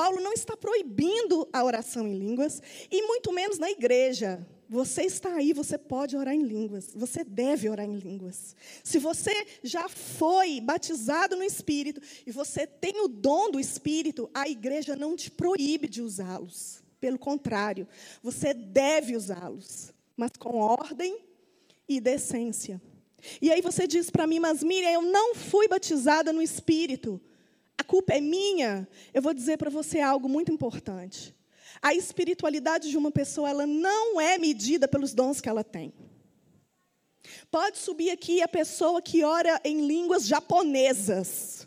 [0.00, 4.40] Paulo não está proibindo a oração em línguas, e muito menos na igreja.
[4.66, 8.56] Você está aí, você pode orar em línguas, você deve orar em línguas.
[8.82, 14.48] Se você já foi batizado no Espírito e você tem o dom do Espírito, a
[14.48, 16.82] igreja não te proíbe de usá-los.
[16.98, 17.86] Pelo contrário,
[18.22, 21.18] você deve usá-los, mas com ordem
[21.86, 22.80] e decência.
[23.42, 27.20] E aí você diz para mim, mas Miriam, eu não fui batizada no Espírito
[27.80, 31.34] a culpa é minha, eu vou dizer para você algo muito importante.
[31.80, 35.90] A espiritualidade de uma pessoa, ela não é medida pelos dons que ela tem.
[37.50, 41.66] Pode subir aqui a pessoa que ora em línguas japonesas,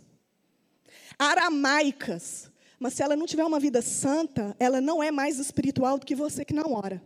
[1.18, 6.05] aramaicas, mas se ela não tiver uma vida santa, ela não é mais espiritual do
[6.05, 7.01] que você que não ora.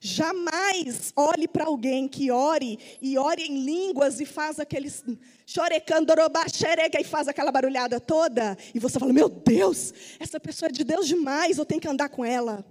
[0.00, 5.04] Jamais olhe para alguém que ore e ore em línguas e faz aqueles
[5.46, 10.84] chorecandorobachерega e faz aquela barulhada toda e você fala: "Meu Deus, essa pessoa é de
[10.84, 12.64] Deus demais, eu tenho que andar com ela".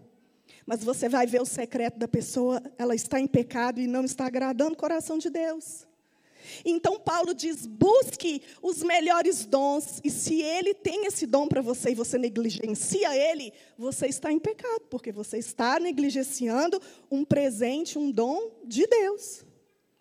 [0.65, 4.25] Mas você vai ver o secreto da pessoa, ela está em pecado e não está
[4.25, 5.85] agradando o coração de Deus.
[6.65, 11.91] Então Paulo diz: busque os melhores dons, e se ele tem esse dom para você
[11.91, 18.11] e você negligencia ele, você está em pecado, porque você está negligenciando um presente, um
[18.11, 19.45] dom de Deus,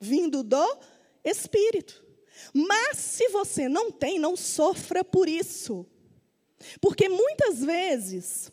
[0.00, 0.78] vindo do
[1.24, 2.02] Espírito.
[2.52, 5.86] Mas se você não tem, não sofra por isso.
[6.80, 8.50] Porque muitas vezes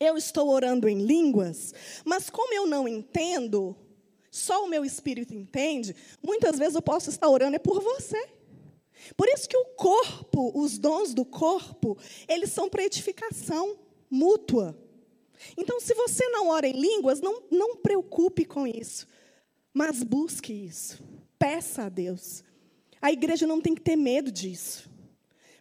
[0.00, 1.74] eu estou orando em línguas,
[2.04, 3.76] mas como eu não entendo,
[4.38, 8.28] só o meu espírito entende, muitas vezes eu posso estar orando é por você.
[9.16, 11.96] Por isso que o corpo, os dons do corpo,
[12.28, 13.78] eles são para edificação
[14.10, 14.76] mútua.
[15.56, 19.06] Então, se você não ora em línguas, não, não preocupe com isso,
[19.72, 21.00] mas busque isso.
[21.38, 22.42] Peça a Deus.
[23.00, 24.90] A igreja não tem que ter medo disso.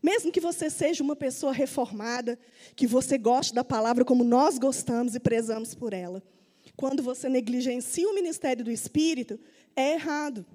[0.01, 2.39] Mesmo que você seja uma pessoa reformada,
[2.75, 6.23] que você goste da palavra como nós gostamos e prezamos por ela
[6.77, 9.39] quando você negligencia o ministério do Espírito,
[9.75, 10.45] é errado.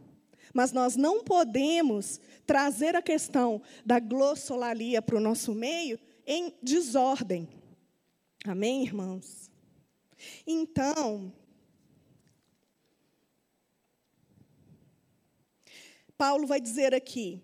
[0.55, 7.49] Mas nós não podemos trazer a questão da glossolalia para o nosso meio em desordem.
[8.45, 9.51] Amém, irmãos?
[10.47, 11.33] Então,
[16.17, 17.43] Paulo vai dizer aqui,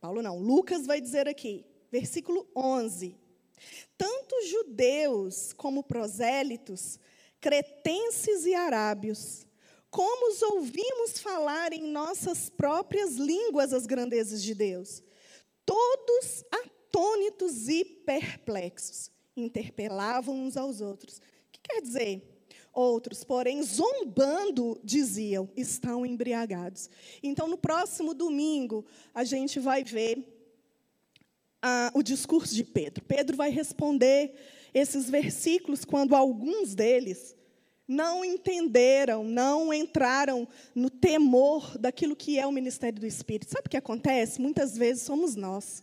[0.00, 3.16] Paulo não, Lucas vai dizer aqui, versículo 11:
[3.98, 7.00] Tanto judeus como prosélitos
[7.40, 9.46] cretenses e arábios,
[9.90, 15.02] como os ouvimos falar em nossas próprias línguas as grandezas de Deus,
[15.64, 21.18] todos atônitos e perplexos, interpelavam uns aos outros.
[21.18, 22.40] O que quer dizer?
[22.72, 26.88] Outros, porém, zombando, diziam: estão embriagados.
[27.20, 30.40] Então, no próximo domingo, a gente vai ver
[31.60, 33.04] ah, o discurso de Pedro.
[33.04, 34.34] Pedro vai responder
[34.72, 37.34] esses versículos quando alguns deles
[37.86, 43.50] não entenderam, não entraram no temor daquilo que é o ministério do Espírito.
[43.50, 44.40] Sabe o que acontece?
[44.40, 45.82] Muitas vezes somos nós.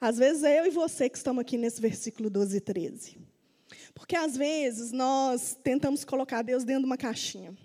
[0.00, 3.18] Às vezes é eu e você que estamos aqui nesse versículo 12 e 13.
[3.94, 7.56] Porque às vezes nós tentamos colocar Deus dentro de uma caixinha.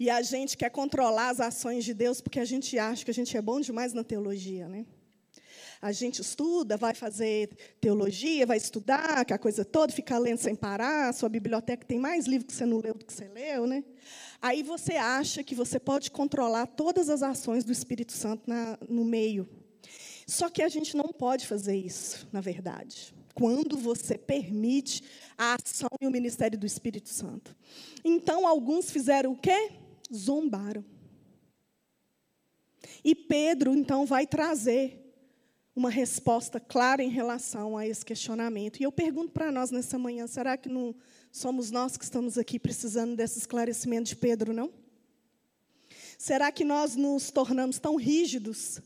[0.00, 3.14] E a gente quer controlar as ações de Deus porque a gente acha que a
[3.14, 4.86] gente é bom demais na teologia, né?
[5.80, 7.50] A gente estuda, vai fazer
[7.80, 12.26] teologia, vai estudar, que a coisa toda, fica lendo sem parar, sua biblioteca tem mais
[12.26, 13.84] livro que você não leu do que você leu, né?
[14.42, 19.04] Aí você acha que você pode controlar todas as ações do Espírito Santo na, no
[19.04, 19.48] meio.
[20.26, 23.14] Só que a gente não pode fazer isso, na verdade.
[23.32, 25.02] Quando você permite
[25.38, 27.56] a ação e o ministério do Espírito Santo.
[28.04, 29.70] Então, alguns fizeram o quê?
[30.12, 30.84] Zombaram.
[33.04, 35.07] E Pedro, então, vai trazer
[35.78, 38.80] uma resposta clara em relação a esse questionamento.
[38.80, 40.92] E eu pergunto para nós nessa manhã: será que não
[41.30, 44.72] somos nós que estamos aqui precisando desse esclarecimento de Pedro, não?
[46.18, 48.80] Será que nós nos tornamos tão rígidos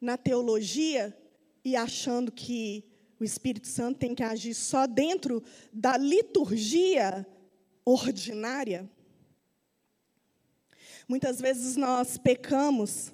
[0.00, 1.12] na teologia
[1.64, 2.84] e achando que
[3.18, 7.26] o Espírito Santo tem que agir só dentro da liturgia
[7.84, 8.88] ordinária.
[11.08, 13.12] Muitas vezes nós pecamos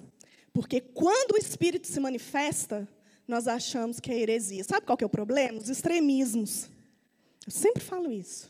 [0.55, 2.87] porque quando o Espírito se manifesta,
[3.27, 4.63] nós achamos que é heresia.
[4.63, 5.59] Sabe qual que é o problema?
[5.59, 6.69] Os extremismos.
[7.45, 8.49] Eu sempre falo isso.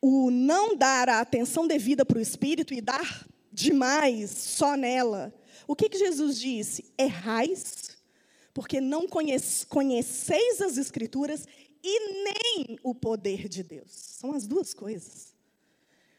[0.00, 5.34] O não dar a atenção devida para o Espírito e dar demais só nela.
[5.66, 6.84] O que, que Jesus disse?
[6.96, 7.98] Errais,
[8.54, 11.44] porque não conhece, conheceis as Escrituras
[11.82, 13.90] e nem o poder de Deus.
[13.90, 15.34] São as duas coisas.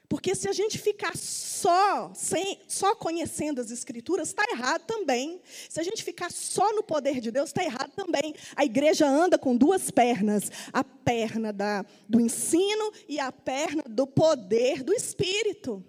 [0.10, 5.42] Porque se a gente ficar só, sem, só conhecendo as Escrituras, está errado também.
[5.68, 8.34] Se a gente ficar só no poder de Deus, está errado também.
[8.56, 14.08] A igreja anda com duas pernas: a perna da, do ensino e a perna do
[14.08, 15.84] poder do Espírito.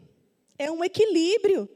[0.59, 1.69] É um equilíbrio.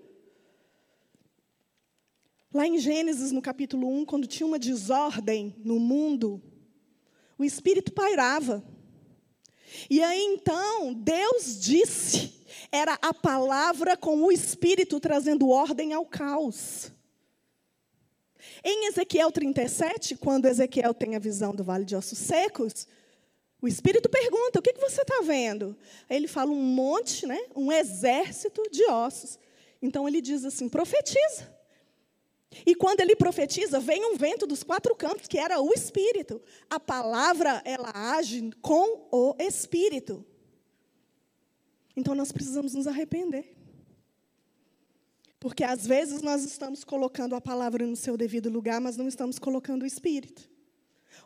[2.52, 6.42] Lá em Gênesis, no capítulo 1, quando tinha uma desordem no mundo,
[7.38, 8.64] o Espírito pairava.
[9.88, 16.90] E aí então, Deus disse, era a palavra com o Espírito trazendo ordem ao caos.
[18.64, 22.86] Em Ezequiel 37, quando Ezequiel tem a visão do vale de ossos secos,
[23.60, 25.76] o Espírito pergunta: o que, que você está vendo?
[26.08, 29.38] Aí ele fala um monte, né, um exército de ossos.
[29.80, 31.61] Então ele diz assim: profetiza.
[32.66, 36.40] E quando ele profetiza, vem um vento dos quatro cantos, que era o Espírito.
[36.68, 40.24] A palavra, ela age com o Espírito.
[41.96, 43.56] Então nós precisamos nos arrepender.
[45.40, 49.38] Porque às vezes nós estamos colocando a palavra no seu devido lugar, mas não estamos
[49.38, 50.48] colocando o Espírito.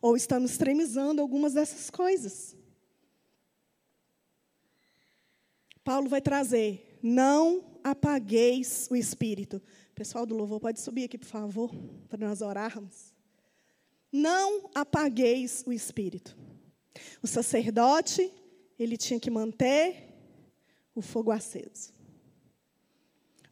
[0.00, 2.56] Ou estamos extremizando algumas dessas coisas.
[5.84, 9.62] Paulo vai trazer: não apagueis o Espírito.
[9.96, 11.74] Pessoal do louvor, pode subir aqui, por favor,
[12.06, 13.14] para nós orarmos.
[14.12, 16.36] Não apagueis o espírito.
[17.22, 18.30] O sacerdote,
[18.78, 20.14] ele tinha que manter
[20.94, 21.94] o fogo aceso.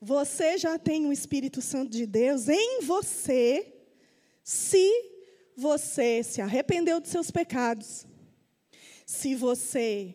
[0.03, 3.75] Você já tem o Espírito Santo de Deus em você,
[4.43, 4.87] se
[5.57, 8.07] você se arrependeu dos seus pecados,
[9.07, 10.15] se você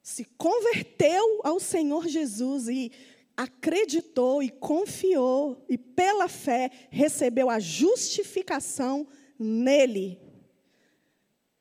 [0.00, 2.92] se converteu ao Senhor Jesus e
[3.38, 9.06] acreditou e confiou e pela fé recebeu a justificação
[9.38, 10.20] nele.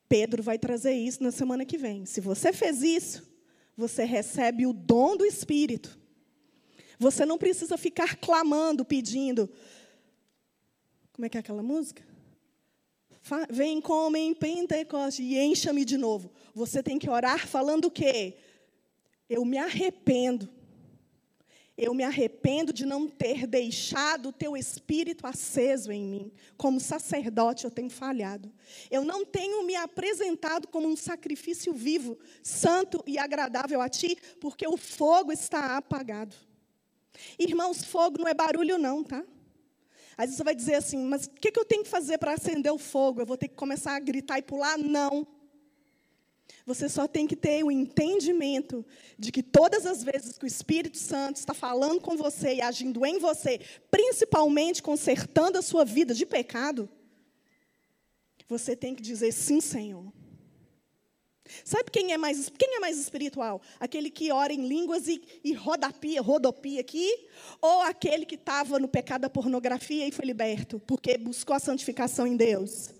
[0.09, 2.03] Pedro vai trazer isso na semana que vem.
[2.03, 3.31] Se você fez isso,
[3.75, 5.99] você recebe o dom do Espírito.
[6.97, 9.47] Você não precisa ficar clamando, pedindo.
[11.13, 12.03] Como é que é aquela música?
[13.51, 16.33] Vem como em Pentecoste e encha-me de novo.
[16.55, 18.37] Você tem que orar falando o quê?
[19.29, 20.56] Eu me arrependo
[21.77, 26.31] eu me arrependo de não ter deixado o teu espírito aceso em mim.
[26.57, 28.51] Como sacerdote, eu tenho falhado.
[28.89, 34.67] Eu não tenho me apresentado como um sacrifício vivo, santo e agradável a ti, porque
[34.67, 36.35] o fogo está apagado.
[37.37, 39.23] Irmãos, fogo não é barulho, não, tá?
[40.17, 42.71] Às vezes você vai dizer assim, mas o que eu tenho que fazer para acender
[42.71, 43.21] o fogo?
[43.21, 44.75] Eu vou ter que começar a gritar e pular?
[44.79, 45.27] Não.
[46.65, 48.85] Você só tem que ter o entendimento
[49.17, 53.05] de que todas as vezes que o Espírito Santo está falando com você e agindo
[53.05, 56.89] em você, principalmente consertando a sua vida de pecado,
[58.47, 60.11] você tem que dizer sim, Senhor.
[61.63, 63.61] Sabe quem é mais, quem é mais espiritual?
[63.79, 67.27] Aquele que ora em línguas e, e rodapia, rodopia aqui?
[67.61, 72.27] Ou aquele que estava no pecado da pornografia e foi liberto, porque buscou a santificação
[72.27, 72.96] em Deus?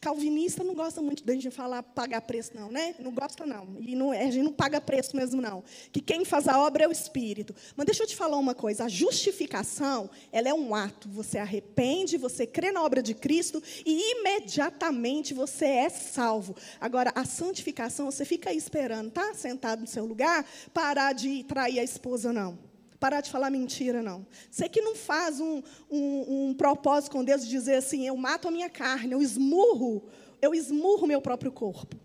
[0.00, 2.94] Calvinista não gosta muito de a gente falar pagar preço, não, né?
[2.98, 3.76] Não gosta, não.
[3.80, 5.62] E não, a gente não paga preço mesmo, não.
[5.92, 7.54] Que quem faz a obra é o Espírito.
[7.76, 11.08] Mas deixa eu te falar uma coisa: a justificação, ela é um ato.
[11.10, 16.56] Você arrepende, você crê na obra de Cristo e imediatamente você é salvo.
[16.80, 19.34] Agora, a santificação, você fica aí esperando, tá?
[19.34, 22.73] Sentado no seu lugar, parar de trair a esposa, não
[23.04, 24.26] parar de falar mentira, não.
[24.50, 28.48] Você que não faz um, um, um propósito com Deus de dizer assim, eu mato
[28.48, 30.08] a minha carne, eu esmurro,
[30.40, 32.00] eu esmurro meu próprio corpo.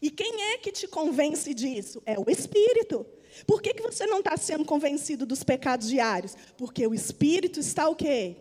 [0.00, 2.00] E quem é que te convence disso?
[2.06, 3.04] É o Espírito.
[3.48, 6.36] Por que, que você não está sendo convencido dos pecados diários?
[6.56, 8.36] Porque o Espírito está o quê?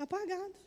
[0.00, 0.61] Apagado.